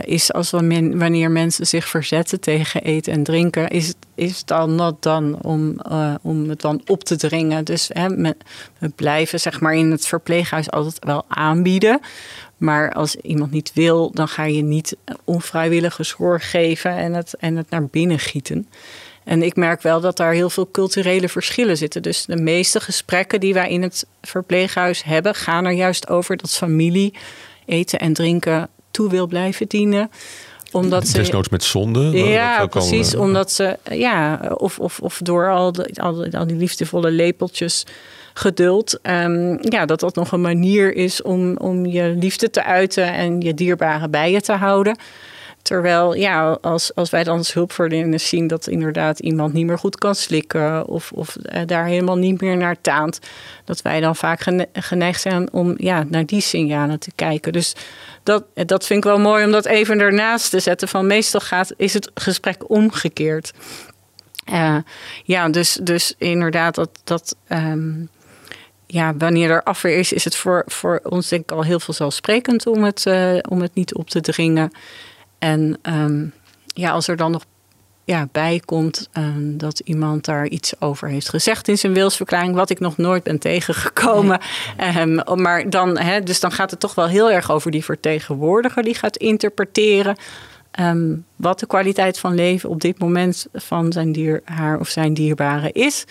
[0.05, 4.68] is als wanneer mensen zich verzetten tegen eten en drinken, is, het, is het al
[4.68, 5.80] not dan om,
[6.22, 7.64] om het dan op te dringen.
[7.64, 8.09] Dus hè,
[8.78, 12.01] we blijven zeg maar in het verpleeghuis altijd wel aanbieden.
[12.61, 17.56] Maar als iemand niet wil, dan ga je niet onvrijwillige zorg geven en het, en
[17.56, 18.68] het naar binnen gieten.
[19.24, 22.02] En ik merk wel dat daar heel veel culturele verschillen zitten.
[22.02, 26.50] Dus de meeste gesprekken die wij in het verpleeghuis hebben, gaan er juist over dat
[26.50, 27.14] familie
[27.66, 30.11] eten en drinken toe wil blijven dienen
[30.72, 32.11] omdat ze, Desnoods met zonde?
[32.11, 33.14] Ja, precies.
[33.14, 37.86] omdat ze, ja, of, of, of door al, de, al, al die liefdevolle lepeltjes
[38.41, 38.99] geduld.
[39.03, 43.41] Um, ja, dat dat nog een manier is om, om je liefde te uiten en
[43.41, 44.97] je dierbaren bij je te houden.
[45.62, 49.99] Terwijl, ja, als, als wij dan als hulpverleners zien dat inderdaad iemand niet meer goed
[49.99, 53.18] kan slikken of, of eh, daar helemaal niet meer naar taant,
[53.64, 54.41] dat wij dan vaak
[54.72, 57.53] geneigd zijn om ja, naar die signalen te kijken.
[57.53, 57.74] Dus
[58.22, 60.88] dat, dat vind ik wel mooi om dat even ernaast te zetten.
[60.88, 63.53] Van meestal gaat, is het gesprek omgekeerd.
[64.53, 64.76] Uh,
[65.24, 67.01] ja, dus, dus inderdaad dat.
[67.05, 68.09] dat um,
[68.93, 71.95] ja, wanneer er afweer is, is het voor, voor ons denk ik al heel veel
[71.95, 74.70] zelfsprekend om het, uh, om het niet op te dringen.
[75.38, 76.32] En um,
[76.66, 77.45] ja, als er dan nog
[78.05, 82.70] ja, bij komt um, dat iemand daar iets over heeft gezegd in zijn wilsverklaring, wat
[82.70, 84.41] ik nog nooit ben tegengekomen.
[84.76, 85.01] Nee.
[85.01, 88.82] Um, maar dan, hè, dus dan gaat het toch wel heel erg over die vertegenwoordiger
[88.82, 90.16] die gaat interpreteren.
[90.80, 95.14] Um, wat de kwaliteit van leven op dit moment van zijn dier, haar of zijn
[95.14, 96.05] dierbare is.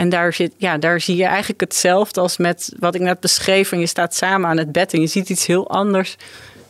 [0.00, 3.72] En daar, zit, ja, daar zie je eigenlijk hetzelfde als met wat ik net beschreef.
[3.72, 6.16] En je staat samen aan het bed en je ziet iets heel anders.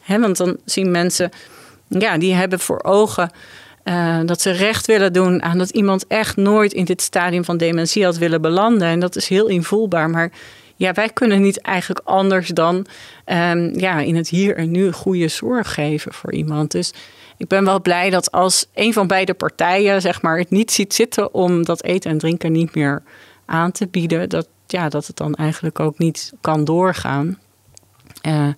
[0.00, 1.30] Hè, want dan zien mensen
[1.88, 3.30] ja, die hebben voor ogen
[3.84, 7.56] uh, dat ze recht willen doen aan dat iemand echt nooit in dit stadium van
[7.56, 8.88] dementie had willen belanden.
[8.88, 10.10] En dat is heel invoelbaar.
[10.10, 10.30] Maar
[10.76, 12.86] ja, wij kunnen niet eigenlijk anders dan
[13.26, 16.70] um, ja, in het hier en nu goede zorg geven voor iemand.
[16.70, 16.92] Dus
[17.40, 20.94] ik ben wel blij dat als een van beide partijen zeg maar, het niet ziet
[20.94, 23.02] zitten om dat eten en drinken niet meer
[23.46, 27.38] aan te bieden, dat, ja, dat het dan eigenlijk ook niet kan doorgaan.
[28.26, 28.48] Uh,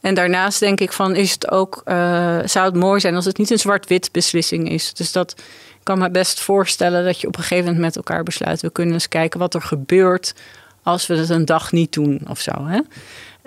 [0.00, 3.38] en daarnaast denk ik van, is het ook, uh, zou het mooi zijn als het
[3.38, 4.94] niet een zwart-wit beslissing is.
[4.94, 5.42] Dus dat
[5.82, 8.94] kan me best voorstellen dat je op een gegeven moment met elkaar besluit, we kunnen
[8.94, 10.34] eens kijken wat er gebeurt
[10.82, 12.66] als we het een dag niet doen of zo.
[12.66, 12.80] Hè?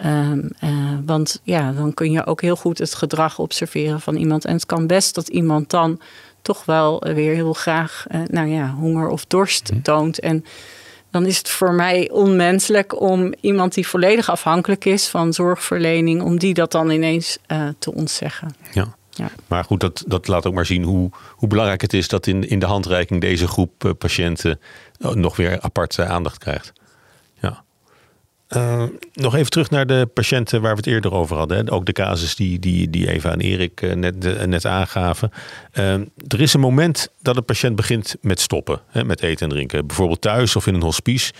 [0.05, 0.69] Um, uh,
[1.05, 4.45] want ja, dan kun je ook heel goed het gedrag observeren van iemand.
[4.45, 6.01] En het kan best dat iemand dan
[6.41, 9.81] toch wel weer heel graag, uh, nou ja, honger of dorst mhm.
[9.81, 10.19] toont.
[10.19, 10.45] En
[11.11, 16.39] dan is het voor mij onmenselijk om iemand die volledig afhankelijk is van zorgverlening, om
[16.39, 18.55] die dat dan ineens uh, te ontzeggen.
[18.71, 18.99] Ja.
[19.13, 19.29] Ja.
[19.47, 22.49] Maar goed, dat, dat laat ook maar zien hoe, hoe belangrijk het is dat in,
[22.49, 24.59] in de handreiking deze groep patiënten
[24.97, 26.73] nog weer aparte aandacht krijgt.
[28.55, 28.83] Uh,
[29.13, 31.57] nog even terug naar de patiënten waar we het eerder over hadden.
[31.57, 31.71] Hè.
[31.71, 35.31] Ook de casus die, die, die Eva en Erik uh, net, net aangaven.
[36.27, 39.87] er is een moment dat een patiënt begint met stoppen, hè, met eten en drinken.
[39.87, 41.33] Bijvoorbeeld thuis of in een hospice.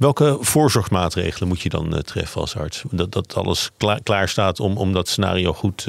[0.00, 2.82] Welke voorzorgsmaatregelen moet je dan treffen als arts?
[2.90, 5.86] Dat, dat alles klaar, klaar staat om, om dat scenario goed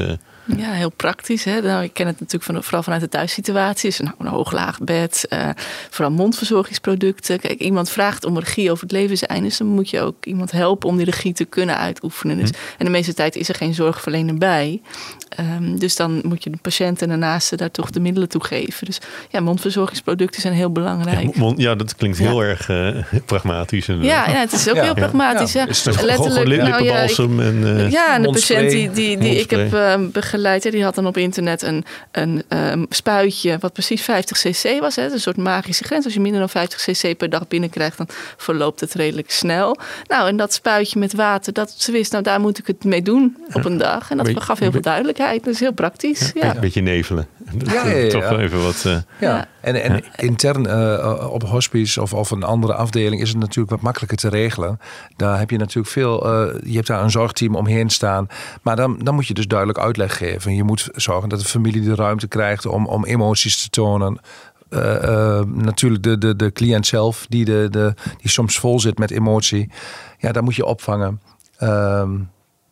[0.58, 1.44] ja, heel praktisch.
[1.44, 1.62] Hè?
[1.62, 3.90] Nou, ik ken het natuurlijk van, vooral vanuit de thuissituatie.
[3.90, 5.50] Is nou, een hoog-laag bed, uh,
[5.90, 7.40] vooral mondverzorgingsproducten.
[7.40, 9.48] Kijk, iemand vraagt om regie over het levenseinde.
[9.48, 12.38] Dus dan moet je ook iemand helpen om die regie te kunnen uitoefenen.
[12.38, 12.56] Dus, hm.
[12.78, 14.82] En de meeste tijd is er geen zorgverlener bij.
[15.40, 18.44] Um, dus dan moet je de patiënt en de naaste daar toch de middelen toe
[18.44, 18.86] geven.
[18.86, 19.00] Dus
[19.30, 21.36] ja, mondverzorgingsproducten zijn heel belangrijk.
[21.36, 24.84] Ja, ja dat klinkt heel erg uh, pragmatisch en Ja, ja, het is ook Ja.
[24.84, 25.52] heel pragmatisch.
[25.54, 25.68] Ja.
[25.68, 27.78] Is het Letterlijk, nou ja, ik- en...
[27.78, 29.94] eh, ja, en de patiënt die, die, die ik heb Mondspray.
[29.94, 34.38] eh, begeleid, hè, die had dan op internet een, een ehm, spuitje wat precies 50
[34.42, 34.96] cc was.
[34.96, 36.06] Hè, een soort magische grens.
[36.06, 39.78] Als je minder dan 50 cc per dag binnenkrijgt, dan verloopt het redelijk snel.
[40.08, 43.02] Nou, en dat spuitje met water, dat ze wist, nou daar moet ik het mee
[43.02, 44.12] doen op een dag.
[44.12, 45.44] En dat gaf heel veel duidelijkheid.
[45.44, 46.32] Dat is heel praktisch.
[46.34, 46.56] Ja.
[46.56, 47.28] Een beetje nevelen.
[47.58, 48.84] Dat, Ja, ja, eh, ja, Toch even wat...
[48.86, 49.48] eh, Ja, Ja.
[49.62, 53.82] en, en intern eh, op hospice of, of een andere afdeling is het natuurlijk wat
[53.82, 54.80] makkelijker te regelen.
[55.16, 58.28] Daar heb je natuurlijk veel, eh, je hebt daar een zorgteam omheen staan.
[58.62, 60.56] Maar dan, dan moet je dus duidelijk uitleg geven.
[60.56, 64.20] Je moet zorgen dat de familie de ruimte krijgt om, om emoties te tonen.
[64.70, 65.04] Eh,
[65.40, 69.12] eh, natuurlijk de, de, de cliënt zelf, die, de, de, die soms vol zit met
[69.12, 69.70] emotie.
[70.18, 71.22] Ja, dat moet je opvangen.
[71.58, 72.10] Ehm,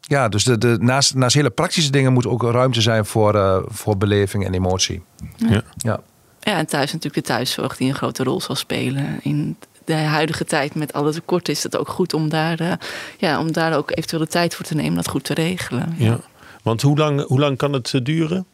[0.10, 3.60] ja, dus de, de, naast, naast hele praktische dingen moet ook ruimte zijn voor, eh,
[3.68, 5.02] voor beleving en emotie.
[5.36, 5.64] ja.
[5.78, 6.00] Ja.
[6.40, 9.20] Ja, en thuis natuurlijk de thuiszorg die een grote rol zal spelen.
[9.22, 12.72] In de huidige tijd met alle tekorten is het ook goed om daar, eh,
[13.18, 15.96] ja, om daar ook eventueel de tijd voor te nemen dat goed te regelen.
[15.98, 16.20] Ja.
[16.64, 18.46] Want hoe lang, hoe lang kan het eh, duren?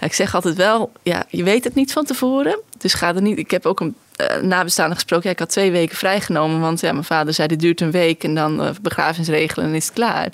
[0.00, 2.58] Ik zeg altijd wel, ja, je weet het niet van tevoren.
[2.78, 3.38] Dus ga er niet.
[3.38, 3.94] Ik heb ook een
[4.28, 5.26] eh, nabestaande gesproken.
[5.26, 6.60] Ja, ik had twee weken vrijgenomen.
[6.60, 9.74] Want ja, mijn vader zei: dit duurt een week en dan uh, begrafenis regelen en
[9.74, 10.28] is het klaar.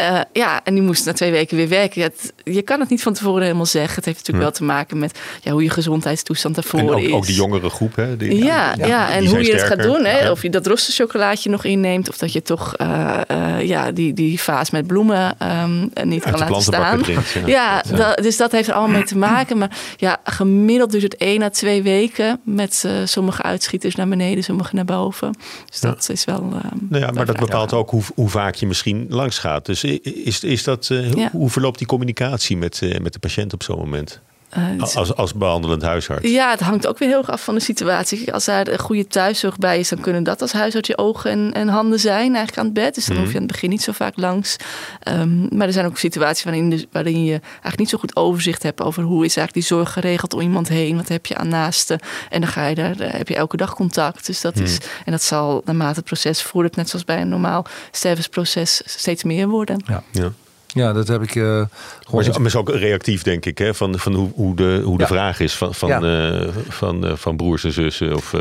[0.00, 2.00] Uh, ja, en die moest na twee weken weer werken.
[2.00, 3.94] Ja, het, je kan het niet van tevoren helemaal zeggen.
[3.94, 4.50] Het heeft natuurlijk ja.
[4.50, 7.12] wel te maken met ja, hoe je gezondheidstoestand daarvoor en ook, is.
[7.12, 8.16] ook die jongere groep, hè?
[8.16, 9.68] Die, ja, ja, ja, en hoe je sterker.
[9.68, 10.04] het gaat doen.
[10.04, 10.30] Hè?
[10.30, 12.08] Of je dat rosterchocolaatje nog inneemt.
[12.08, 13.20] Of dat je toch uh,
[13.62, 17.02] ja, die, die vaas met bloemen um, niet kan laten staan.
[17.02, 19.58] Drinkt, ja, dat, dus dat heeft er allemaal mee te maken.
[19.58, 22.92] Maar ja, gemiddeld duurt het één à twee weken met uh,
[23.30, 25.34] sommige uitschieters naar beneden, sommige naar boven.
[25.66, 26.14] Dus dat ja.
[26.14, 26.42] is wel.
[26.42, 29.66] Uh, nou ja, maar dat bepaalt ook hoe, hoe, vaak je misschien langs gaat.
[29.66, 31.30] Dus is, is dat, uh, ja.
[31.32, 34.20] hoe verloopt die communicatie met, uh, met de patiënt op zo'n moment?
[34.58, 36.30] Uh, als, als behandelend huisarts?
[36.30, 38.32] Ja, het hangt ook weer heel erg af van de situatie.
[38.32, 41.52] Als daar een goede thuiszorg bij is, dan kunnen dat als huisarts je ogen en,
[41.52, 42.94] en handen zijn eigenlijk aan het bed.
[42.94, 43.22] Dus dan mm.
[43.22, 44.56] hoef je aan het begin niet zo vaak langs.
[45.08, 48.62] Um, maar er zijn ook situaties waarin, de, waarin je eigenlijk niet zo goed overzicht
[48.62, 50.96] hebt over hoe is eigenlijk die zorg geregeld om iemand heen.
[50.96, 51.98] Wat heb je aan naasten?
[52.30, 54.26] En dan ga je daar, heb je elke dag contact.
[54.26, 54.64] Dus dat mm.
[54.64, 59.24] is, en dat zal naarmate het proces voordat, net zoals bij een normaal stervensproces, steeds
[59.24, 59.82] meer worden.
[59.86, 60.02] Ja.
[60.10, 60.32] ja.
[60.74, 61.68] Ja, dat heb ik uh, gewoon.
[62.10, 63.74] Maar het is ook reactief, denk ik, hè?
[63.74, 65.08] van, van hoe, hoe de, hoe de ja.
[65.08, 66.00] vraag is van, van, ja.
[66.00, 68.14] uh, van, uh, van broers en zussen.
[68.14, 68.34] Of,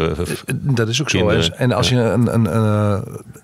[0.56, 1.30] dat is ook zo.
[1.30, 2.34] En als je een.
[2.34, 3.04] een, een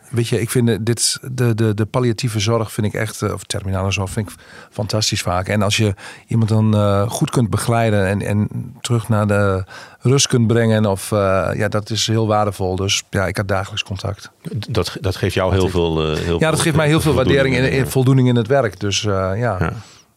[0.09, 3.91] weet je, ik vind dit, de, de, de palliatieve zorg vind ik echt, of terminale
[3.91, 4.35] zorg vind ik
[4.71, 5.47] fantastisch vaak.
[5.47, 5.93] En als je
[6.27, 8.47] iemand dan goed kunt begeleiden en, en
[8.81, 9.63] terug naar de
[10.05, 11.09] rust kunt brengen, of
[11.53, 12.75] ja, dat is heel waardevol.
[12.75, 14.31] Dus ja, ik had dagelijks contact.
[14.69, 16.15] Dat, dat geeft jou heel veel.
[16.15, 18.79] heel ja, dat veel, geeft mij heel veel waardering en in, voldoening in het werk.
[18.79, 19.55] Dus uh, ja.
[19.59, 19.73] ja,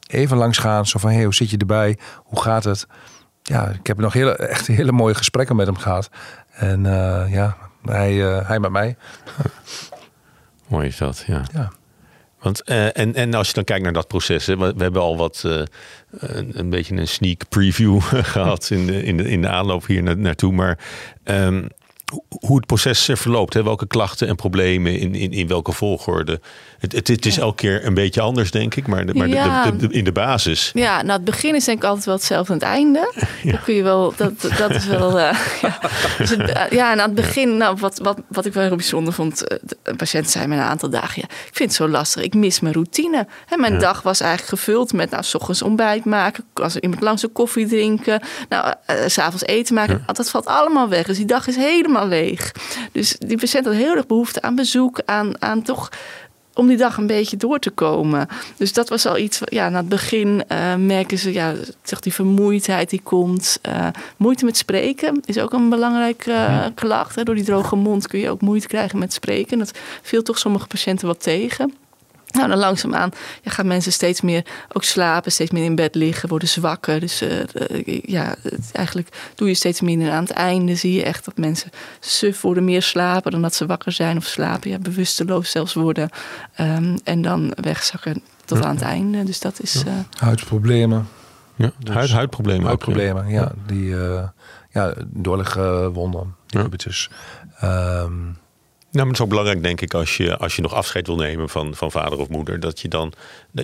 [0.07, 0.87] even langs gaan.
[0.87, 1.99] Zo van, hey, hoe zit je erbij?
[2.17, 2.87] Hoe gaat het?
[3.43, 6.09] Ja, ik heb nog hele, echt hele mooie gesprekken met hem gehad.
[6.51, 8.97] En uh, ja, hij, uh, hij met mij.
[10.69, 11.43] Mooi is dat, ja.
[11.53, 11.71] ja.
[12.41, 15.17] Want, uh, en, en als je dan kijkt naar dat proces, hè, we, hebben al
[15.17, 15.63] wat uh,
[16.11, 18.01] een, beetje een sneak preview
[18.35, 20.53] gehad in de, in, de, in de aanloop hier na, naartoe.
[20.53, 20.79] Maar
[21.25, 21.69] um,
[22.41, 23.63] hoe het proces verloopt, hè?
[23.63, 26.41] welke klachten en problemen in, in, in welke volgorde.
[26.79, 27.43] Het, het, het is ja.
[27.43, 29.71] elke keer een beetje anders, denk ik, maar, de, maar ja.
[29.71, 30.71] de, de, in de basis.
[30.75, 33.13] Ja, nou, het begin is denk ik altijd wel hetzelfde aan het einde.
[33.43, 33.53] Ja.
[33.53, 35.19] Dan kun je wel, dat, dat is wel.
[35.19, 35.79] Uh, ja.
[36.19, 38.77] Dus het, uh, ja, en aan het begin, nou, wat, wat, wat ik wel heel
[38.77, 42.23] bijzonder vond, een patiënt zei me een aantal dagen: ja, ik vind het zo lastig,
[42.23, 43.27] ik mis mijn routine.
[43.47, 47.23] Hè, mijn dag was eigenlijk gevuld met, nou, s ochtends ontbijt maken, als iemand langs
[47.23, 50.05] een koffie drinken, nou, uh, s'avonds eten maken.
[50.13, 51.07] Dat valt allemaal weg.
[51.07, 52.53] Dus die dag is helemaal leeg.
[52.93, 55.91] Dus die patiënt had heel erg behoefte aan bezoek, aan, aan toch
[56.59, 58.29] om die dag een beetje door te komen.
[58.57, 62.13] Dus dat was al iets, ja, na het begin uh, merken ze, ja, toch die
[62.13, 63.59] vermoeidheid die komt.
[63.69, 67.15] Uh, moeite met spreken is ook een belangrijke uh, klacht.
[67.15, 67.23] Hè.
[67.23, 69.59] Door die droge mond kun je ook moeite krijgen met spreken.
[69.59, 71.75] Dat viel toch sommige patiënten wat tegen.
[72.29, 73.11] Nou, dan langzaamaan
[73.43, 77.01] ja, gaan mensen steeds meer ook slapen, steeds meer in bed liggen, worden zwakker.
[77.01, 78.35] Dus uh, uh, ja,
[78.73, 80.75] eigenlijk doe je steeds minder aan het einde.
[80.75, 81.71] Zie je echt dat mensen
[82.01, 84.71] suf worden, meer slapen dan dat ze wakker zijn of slapen.
[84.71, 86.11] Ja, bewusteloos zelfs worden.
[86.61, 88.65] Um, en dan wegzakken tot ja.
[88.65, 89.25] aan het einde.
[89.25, 89.85] Dus dat is...
[89.87, 91.09] Uh, Huidproblemen.
[91.55, 92.67] Ja, dus huid, huidproblemen.
[92.67, 93.41] Huidproblemen, ook, ja.
[93.41, 93.53] ja.
[93.67, 93.95] Die
[94.71, 96.35] ja, doorlige wonden.
[96.47, 96.67] Ja.
[96.77, 97.11] Dus,
[97.65, 98.39] um,
[98.91, 101.17] nou, maar het is ook belangrijk, denk ik, als je, als je nog afscheid wil
[101.17, 103.13] nemen van, van vader of moeder, dat je dan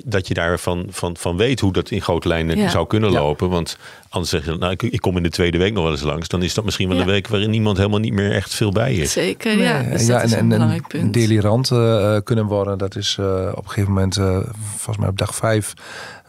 [0.04, 2.68] dat je daarvan van, van weet hoe dat in grote lijnen ja.
[2.68, 3.46] zou kunnen lopen.
[3.46, 3.52] Ja.
[3.52, 6.02] Want anders zeg je, nou, ik, ik, kom in de tweede week nog wel eens
[6.02, 7.02] langs, dan is dat misschien wel ja.
[7.02, 9.12] een week waarin iemand helemaal niet meer echt veel bij is.
[9.12, 9.82] Zeker, ja.
[9.82, 13.70] Dus ja, en, en, en een delirant uh, kunnen worden, dat is uh, op een
[13.70, 14.38] gegeven moment, uh,
[14.74, 15.72] volgens mij op dag vijf,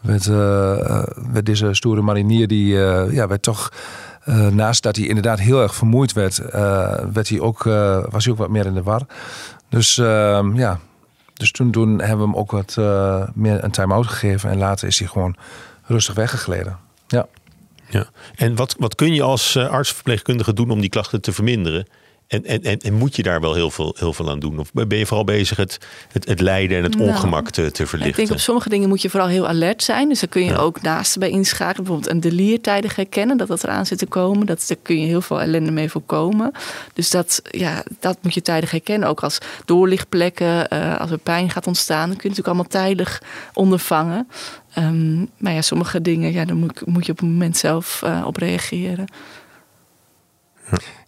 [0.00, 0.26] werd,
[1.32, 3.72] werd deze stoere marinier die ja, werd toch
[4.50, 6.36] naast dat hij inderdaad heel erg vermoeid werd,
[7.12, 7.62] werd hij ook,
[8.10, 9.02] was hij ook wat meer in de war.
[9.68, 10.78] Dus ehm, ja,
[11.34, 12.76] dus toen, toen hebben we hem ook wat
[13.34, 14.50] meer een time-out gegeven.
[14.50, 15.36] En later is hij gewoon
[15.82, 16.78] rustig weggegleden.
[17.06, 17.26] Ja.
[17.88, 18.06] ja.
[18.36, 21.86] En wat, wat kun je als artsverpleegkundige doen om die klachten te verminderen?
[22.28, 24.58] En, en, en, en, moet je daar wel heel veel, heel veel aan doen?
[24.58, 25.78] Of ben je vooral bezig het,
[26.12, 28.08] het, het lijden en het nou, ongemak te, te verlichten?
[28.08, 30.08] Ik denk op sommige dingen moet je vooral heel alert zijn.
[30.08, 31.84] Dus dan kun je ook naast bij inschakelen.
[31.84, 34.46] Bijvoorbeeld een deliertijdig herkennen dat dat eraan zit te komen.
[34.46, 36.52] Dat, daar kun je heel veel ellende mee voorkomen.
[36.92, 39.08] Dus dat, ja, dat moet je tijdig herkennen.
[39.08, 42.08] Ook als doorlichtplekken, uh, als er pijn gaat ontstaan.
[42.08, 43.22] Dan kun je natuurlijk allemaal tijdig
[43.52, 44.28] ondervangen.
[44.78, 48.22] Um, maar ja, sommige dingen, ja, daar moet, moet je op het moment zelf uh,
[48.26, 49.06] op reageren.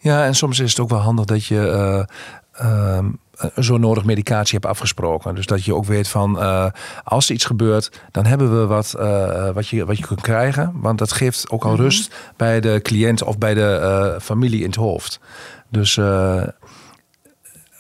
[0.01, 2.07] Ja, en soms is het ook wel handig dat je
[2.63, 2.99] uh,
[3.59, 5.35] zo nodig medicatie hebt afgesproken.
[5.35, 6.67] Dus dat je ook weet van uh,
[7.05, 10.73] als er iets gebeurt, dan hebben we wat, uh, wat, je, wat je kunt krijgen.
[10.75, 11.83] Want dat geeft ook al mhm.
[11.83, 15.21] rust bij de cliënt of bij de familie in het hoofd.
[15.71, 16.01] Dus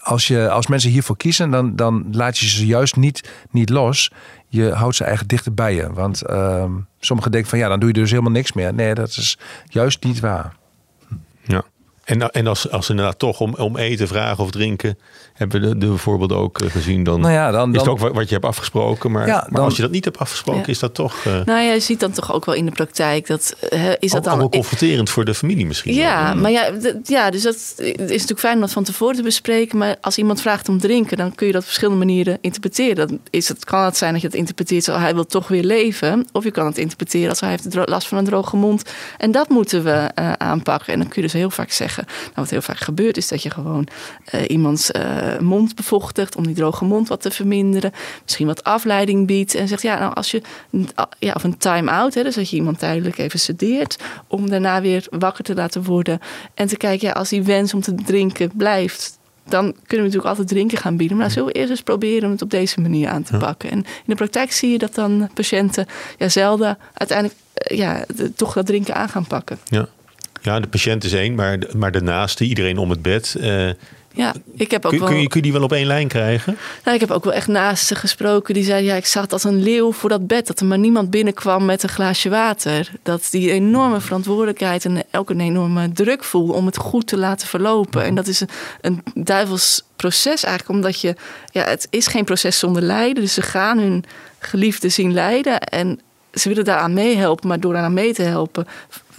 [0.03, 4.13] als, je, als mensen hiervoor kiezen, dan, dan laat je ze juist niet, niet los.
[4.49, 5.93] Je houdt ze eigenlijk dichter bij je.
[5.93, 8.75] Want ehm, sommigen denken van ja, dan doe je dus helemaal niks meer.
[8.75, 10.58] Nee, dat is juist niet waar.
[12.09, 14.99] En, en als, als ze inderdaad toch om, om eten vragen of drinken,
[15.39, 17.99] hebben we de, de voorbeelden ook eh, gezien, dan, nou ja, dan, is het ook
[17.99, 19.11] wat je hebt afgesproken.
[19.11, 21.25] Maar, ja, maar als je dat niet hebt afgesproken, is dat toch...
[21.25, 23.57] Uh, nou ja, je ziet dan toch ook wel in de praktijk dat...
[23.73, 25.95] Uh, is dat dan, wel confronterend voor de familie misschien.
[25.95, 26.71] Ja, maar ja,
[27.05, 29.79] ja, dus dat is natuurlijk fijn om dat van tevoren te bespreken.
[29.79, 33.09] Maar als iemand vraagt om drinken, dan kun je dat op verschillende manieren interpreteren.
[33.09, 35.65] Dan is het, kan het zijn dat je het interpreteert als hij wil toch weer
[35.65, 36.27] leven.
[36.33, 38.83] Of je kan het interpreteren als hij heeft last van een droge mond.
[39.19, 40.93] En dat moeten we aanpakken.
[40.93, 42.05] En dan kun je dus heel vaak zeggen...
[42.07, 43.89] Nou, wat heel vaak gebeurt is dat je gewoon
[44.47, 44.91] iemands
[45.41, 47.93] mond bevochtigt om die droge mond wat te verminderen.
[48.23, 50.43] Misschien wat afleiding biedt en zegt ja, nou als je
[51.19, 55.07] ja, of een time-out, hè, dus dat je iemand tijdelijk even sedeert om daarna weer
[55.11, 56.21] wakker te laten worden
[56.55, 60.27] en te kijken, ja, als die wens om te drinken blijft, dan kunnen we natuurlijk
[60.27, 61.17] altijd drinken gaan bieden.
[61.17, 63.71] Maar zullen we eerst eens proberen om het op deze manier aan te pakken.
[63.71, 65.87] En in de praktijk zie je dat dan patiënten
[66.19, 68.05] ja, zelden uiteindelijk eh, ja,
[68.37, 69.59] toch dat drinken aan gaan pakken.
[69.65, 69.89] Ja.
[70.43, 73.37] Ja, de patiënt is één, maar, maar de naaste, iedereen om het bed.
[73.39, 73.71] Uh,
[74.19, 75.09] ja, ik heb ook kun, wel...
[75.09, 76.59] kun, je, kun je die wel op één lijn krijgen?
[76.85, 78.55] Nou, ik heb ook wel echt naast ze gesproken.
[78.55, 80.47] Die zeiden, ja, ik zat als een leeuw voor dat bed.
[80.47, 82.91] Dat er maar niemand binnenkwam met een glaasje water.
[83.03, 87.49] Dat die enorme verantwoordelijkheid en ook een enorme druk voelde om het goed te laten
[87.49, 88.05] verlopen.
[88.05, 88.49] En dat is een,
[88.81, 90.79] een duivels proces eigenlijk.
[90.79, 91.15] Omdat je,
[91.53, 93.23] ja, het is geen proces zonder lijden.
[93.23, 94.05] Dus ze gaan hun
[94.39, 95.61] geliefde zien lijden.
[95.61, 96.01] En
[96.33, 98.67] ze willen daaraan meehelpen, maar door daaraan mee te helpen,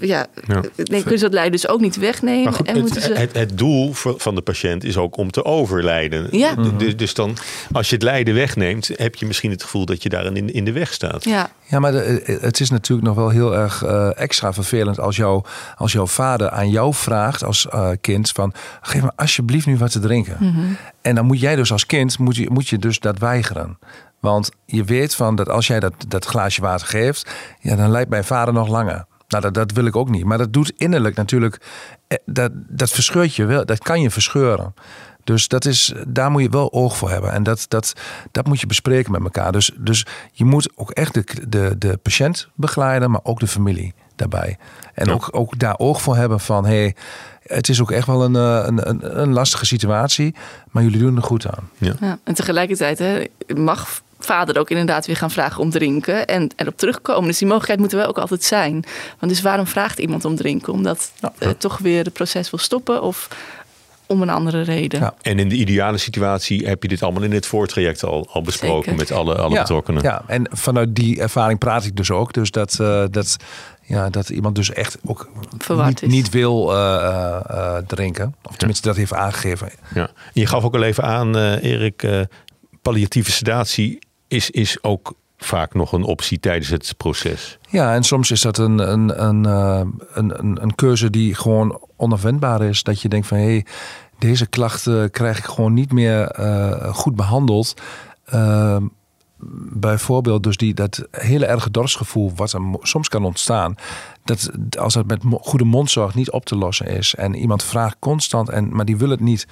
[0.01, 0.61] ja, ja.
[0.75, 2.53] Nee, kunnen ze dat lijden dus ook niet wegnemen.
[2.53, 3.13] Goed, en het, ze...
[3.13, 6.27] het, het, doel van de patiënt is ook om te overlijden.
[6.31, 6.55] Ja.
[6.55, 7.37] Dus, dus dan,
[7.71, 10.65] als je het lijden wegneemt, heb je misschien het gevoel dat je daar in, in
[10.65, 11.23] de weg staat.
[11.23, 15.15] Ja, ja maar de, het is natuurlijk nog wel heel erg uh, extra vervelend als,
[15.15, 15.43] jou,
[15.75, 19.91] als jouw vader aan jou vraagt als uh, kind van geef me alsjeblieft nu wat
[19.91, 20.37] te drinken.
[20.39, 20.77] Mm -hmm.
[21.01, 23.77] En dan moet jij dus als kind, moet je, moet je dus dat weigeren.
[24.19, 28.09] Want je weet van dat als jij dat, dat glaasje water geeft, ja, dan lijkt
[28.09, 29.05] mijn vader nog langer.
[29.27, 30.25] Nou, dat, dat wil ik ook niet.
[30.25, 31.61] Maar dat doet innerlijk natuurlijk,
[32.07, 34.73] eh, dat, dat verscheurt je wel, dat kan je verscheuren.
[35.23, 37.31] Dus dat is, daar moet je wel oog voor hebben.
[37.31, 37.93] En dat, dat,
[38.31, 39.51] dat moet je bespreken met elkaar.
[39.51, 43.93] Dus, dus je moet ook echt de, de, de patiënt begeleiden, maar ook de familie
[44.15, 44.57] daarbij.
[44.93, 46.95] En ook, ook daar oog voor hebben van, hey,
[47.43, 50.35] het is ook echt wel een, eh, een, een, een lastige situatie,
[50.71, 51.69] maar jullie doen er goed aan.
[51.77, 51.93] Ja.
[51.99, 53.23] ja en tegelijkertijd hè,
[53.55, 57.27] mag vader ook inderdaad weer gaan vragen om drinken en erop terugkomen.
[57.27, 58.83] Dus die mogelijkheid moeten we ook altijd zijn.
[59.19, 60.73] Want dus waarom vraagt iemand om drinken?
[60.73, 61.33] Omdat ja.
[61.39, 63.27] uh, toch weer het proces wil stoppen of
[64.07, 64.99] om een andere reden.
[64.99, 65.13] Ja.
[65.21, 68.83] En in de ideale situatie heb je dit allemaal in het voortraject al, al besproken
[68.83, 68.99] Zeker.
[68.99, 70.03] met alle, alle ja, betrokkenen.
[70.03, 72.33] Ja, en vanuit die ervaring praat ik dus ook.
[72.33, 73.37] Dus dat, uh, dat,
[73.83, 75.29] ja, dat iemand dus echt ook
[75.85, 76.75] niet, niet, wil uh,
[77.51, 78.35] uh, drinken.
[78.43, 79.71] Of tenminste dat heeft aangegeven.
[79.93, 80.07] Ja.
[80.07, 82.27] En je gaf ook al even aan, Erik,
[82.81, 83.99] palliatieve sedatie
[84.29, 87.57] is, is ook vaak nog een optie tijdens het proces.
[87.69, 89.45] Ja, en soms is dat een, een, een,
[90.13, 92.83] een, een, een keuze die gewoon onafwendbaar is.
[92.83, 93.65] Dat je denkt van hé, hey,
[94.19, 97.73] deze klachten krijg ik gewoon niet meer uh, goed behandeld.
[98.33, 98.77] Uh,
[99.71, 103.75] bijvoorbeeld dus die, dat hele erge dorstgevoel wat er soms kan ontstaan.
[104.23, 107.15] Dat als het met goede mondzorg niet op te lossen is.
[107.15, 109.47] En iemand vraagt constant, en, maar die wil het niet.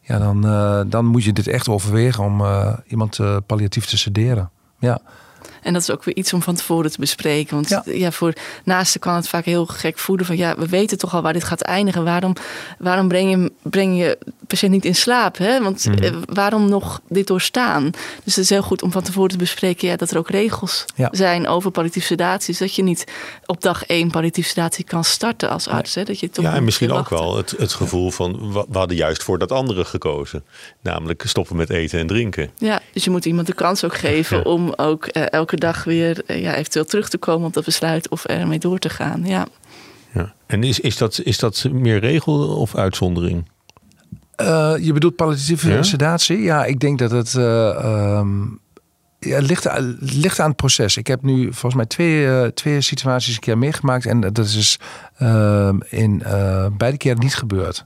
[0.00, 3.98] Ja, dan, uh, dan moet je dit echt overwegen om uh, iemand uh, palliatief te
[3.98, 4.50] sederen.
[4.78, 5.00] Ja.
[5.62, 7.54] En dat is ook weer iets om van tevoren te bespreken.
[7.54, 8.32] Want ja, ja voor
[8.64, 11.44] naasten kan het vaak heel gek voelen van ja, we weten toch al waar dit
[11.44, 12.04] gaat eindigen.
[12.04, 12.32] Waarom,
[12.78, 15.38] waarom breng, je, breng je patiënt niet in slaap?
[15.38, 15.62] Hè?
[15.62, 16.02] Want mhm.
[16.02, 17.90] eh, waarom nog dit doorstaan?
[18.24, 20.84] Dus het is heel goed om van tevoren te bespreken ja, dat er ook regels
[21.10, 22.56] zijn over palliatieve sedatie.
[22.58, 23.04] dat je niet
[23.46, 25.94] op dag één palliatieve sedatie kan starten als arts.
[25.94, 26.04] Hè?
[26.04, 29.22] Dat je toch ja, en misschien ook wel het, het gevoel van we hadden juist
[29.22, 30.44] voor dat andere gekozen.
[30.80, 32.50] Namelijk stoppen met eten en drinken.
[32.58, 36.22] Ja, dus je moet iemand de kans ook geven om ook uh, elke dag weer
[36.26, 39.26] uh, ja, eventueel terug te komen op dat besluit of ermee door te gaan.
[39.26, 39.46] Ja.
[40.12, 40.32] Ja.
[40.46, 43.48] En is, is, dat, is dat meer regel of uitzondering?
[44.40, 45.82] Uh, je bedoelt palliatieve ja?
[45.82, 46.38] sedatie?
[46.38, 47.34] Ja, ik denk dat het.
[47.34, 48.60] Um,
[49.18, 50.96] ja, ligt, ligt aan het proces.
[50.96, 54.06] Ik heb nu volgens mij twee, twee situaties een keer meegemaakt.
[54.06, 54.78] En dat is
[55.22, 56.22] uh, in
[56.76, 57.84] beide keren niet gebeurd.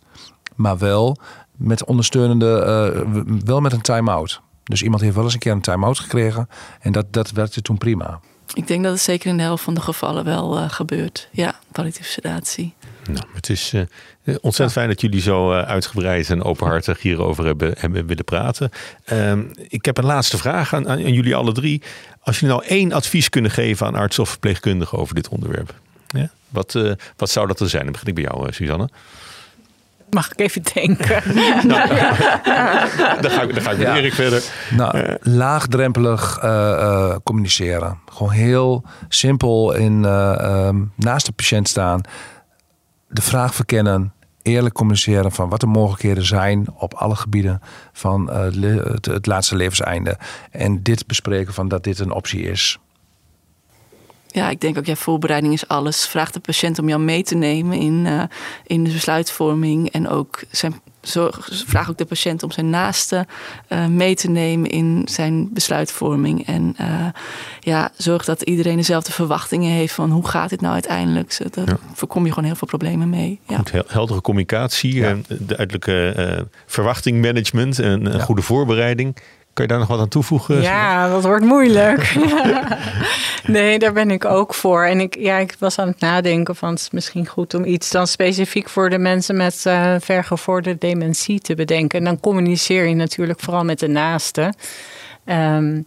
[0.55, 1.19] Maar wel
[1.57, 3.05] met ondersteunende,
[3.45, 4.41] wel met een time-out.
[4.65, 6.49] Dus iemand heeft wel eens een keer een time-out gekregen.
[6.81, 8.21] En dat, dat werkte toen prima.
[8.55, 11.29] Ik denk dat het zeker in de helft van de gevallen wel uh, gebeurt.
[11.31, 12.75] Ja, palliatieve sedatie.
[13.11, 13.85] Nou, het is uh,
[14.25, 18.71] ontzettend fijn dat jullie zo uh, uitgebreid en openhartig hierover hebben, hebben willen praten.
[19.05, 21.83] Ehm, ik heb een laatste vraag aan, aan, jullie alle drie.
[22.21, 25.75] Als jullie nou één advies kunnen geven aan arts of verpleegkundigen over dit onderwerp.
[26.07, 26.31] Ja?
[26.49, 26.79] Wat,
[27.17, 27.83] wat zou dat er zijn?
[27.83, 28.89] Dan begin ik bij jou, Suzanne.
[30.15, 31.23] Mag ik even denken?
[31.69, 31.89] nou,
[33.21, 34.43] dan ga ik, dan ga ik met Erik verder.
[34.71, 35.15] Nou, uh.
[35.21, 37.99] laagdrempelig uh, communiceren.
[38.13, 42.01] Gewoon heel simpel in, um, naast de patiënt staan.
[43.09, 44.13] De vraag verkennen.
[44.43, 47.61] Eerlijk communiceren van wat de mogelijkheden zijn op alle gebieden
[47.93, 50.19] van het, het laatste levenseinde.
[50.51, 52.79] En dit bespreken van dat dit een optie is.
[54.35, 56.07] Ja, ik denk ook, ja, voorbereiding is alles.
[56.07, 58.23] Vraag de patiënt om jou mee te nemen in, uh,
[58.67, 59.91] in de besluitvorming.
[59.91, 63.27] En ook zijn, zorg, vraag ook de patiënt om zijn naaste
[63.69, 66.47] uh, mee te nemen in zijn besluitvorming.
[66.47, 67.07] En uh,
[67.61, 71.39] ja, zorg dat iedereen dezelfde verwachtingen heeft van hoe gaat dit nou uiteindelijk.
[71.55, 71.79] Daar ja.
[71.93, 73.41] voorkom je gewoon heel veel problemen mee.
[73.49, 73.57] Ja.
[73.57, 75.17] Goed, heldere communicatie, ja.
[75.29, 79.17] duidelijke verwachtingmanagement en goede voorbereiding.
[79.55, 80.63] Kun je daar nog wat aan toevoegen?
[80.63, 82.17] Ja, dat wordt moeilijk.
[83.47, 84.85] nee, daar ben ik ook voor.
[84.85, 87.91] En ik, ja, ik was aan het nadenken van het is misschien goed om iets
[87.91, 91.99] dan specifiek voor de mensen met uh, vergevorderde dementie te bedenken.
[91.99, 94.57] En dan communiceer je natuurlijk vooral met de naasten.
[95.27, 95.87] Um,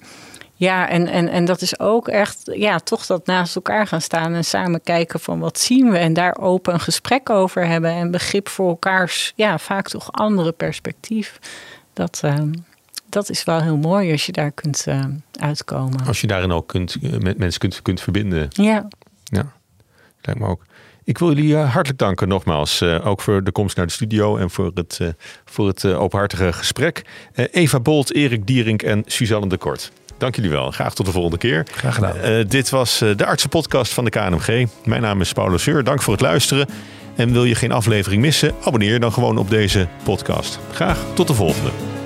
[0.54, 4.34] ja, en, en, en dat is ook echt, ja, toch dat naast elkaar gaan staan
[4.34, 8.12] en samen kijken van wat zien we en daar open een gesprek over hebben en
[8.12, 11.40] begrip voor elkaars, ja, vaak toch andere perspectief.
[11.94, 12.34] Dat, uh,
[13.18, 15.06] dat is wel heel mooi als je daar kunt uh,
[15.40, 16.06] uitkomen.
[16.06, 18.48] Als je daarin ook kunt, eh, met mensen kunt, kunt verbinden.
[18.50, 18.88] Ja.
[19.24, 19.52] Ja,
[20.22, 20.66] lijkt me ook.
[21.04, 22.82] Ik wil jullie uh, hartelijk danken nogmaals.
[22.82, 25.08] Uh, ook voor de komst naar de studio en voor het, uh,
[25.46, 27.06] voor het openhartige gesprek.
[27.34, 29.92] Eva Bolt, Erik Dierink en Suzanne de Kort.
[30.18, 30.72] Dank jullie wel.
[30.72, 31.66] Graag tot de volgende keer.
[31.72, 32.48] Graag gedaan.
[32.48, 34.68] dit was de artsenpodcast van de KNMG.
[34.86, 35.84] Mijn naam is Paulo Seur.
[35.84, 36.68] Dank voor het luisteren.
[37.16, 38.56] En wil je geen aflevering missen?
[38.64, 40.60] Abonneer dan gewoon op deze podcast.
[40.72, 41.97] Graag tot de volgende.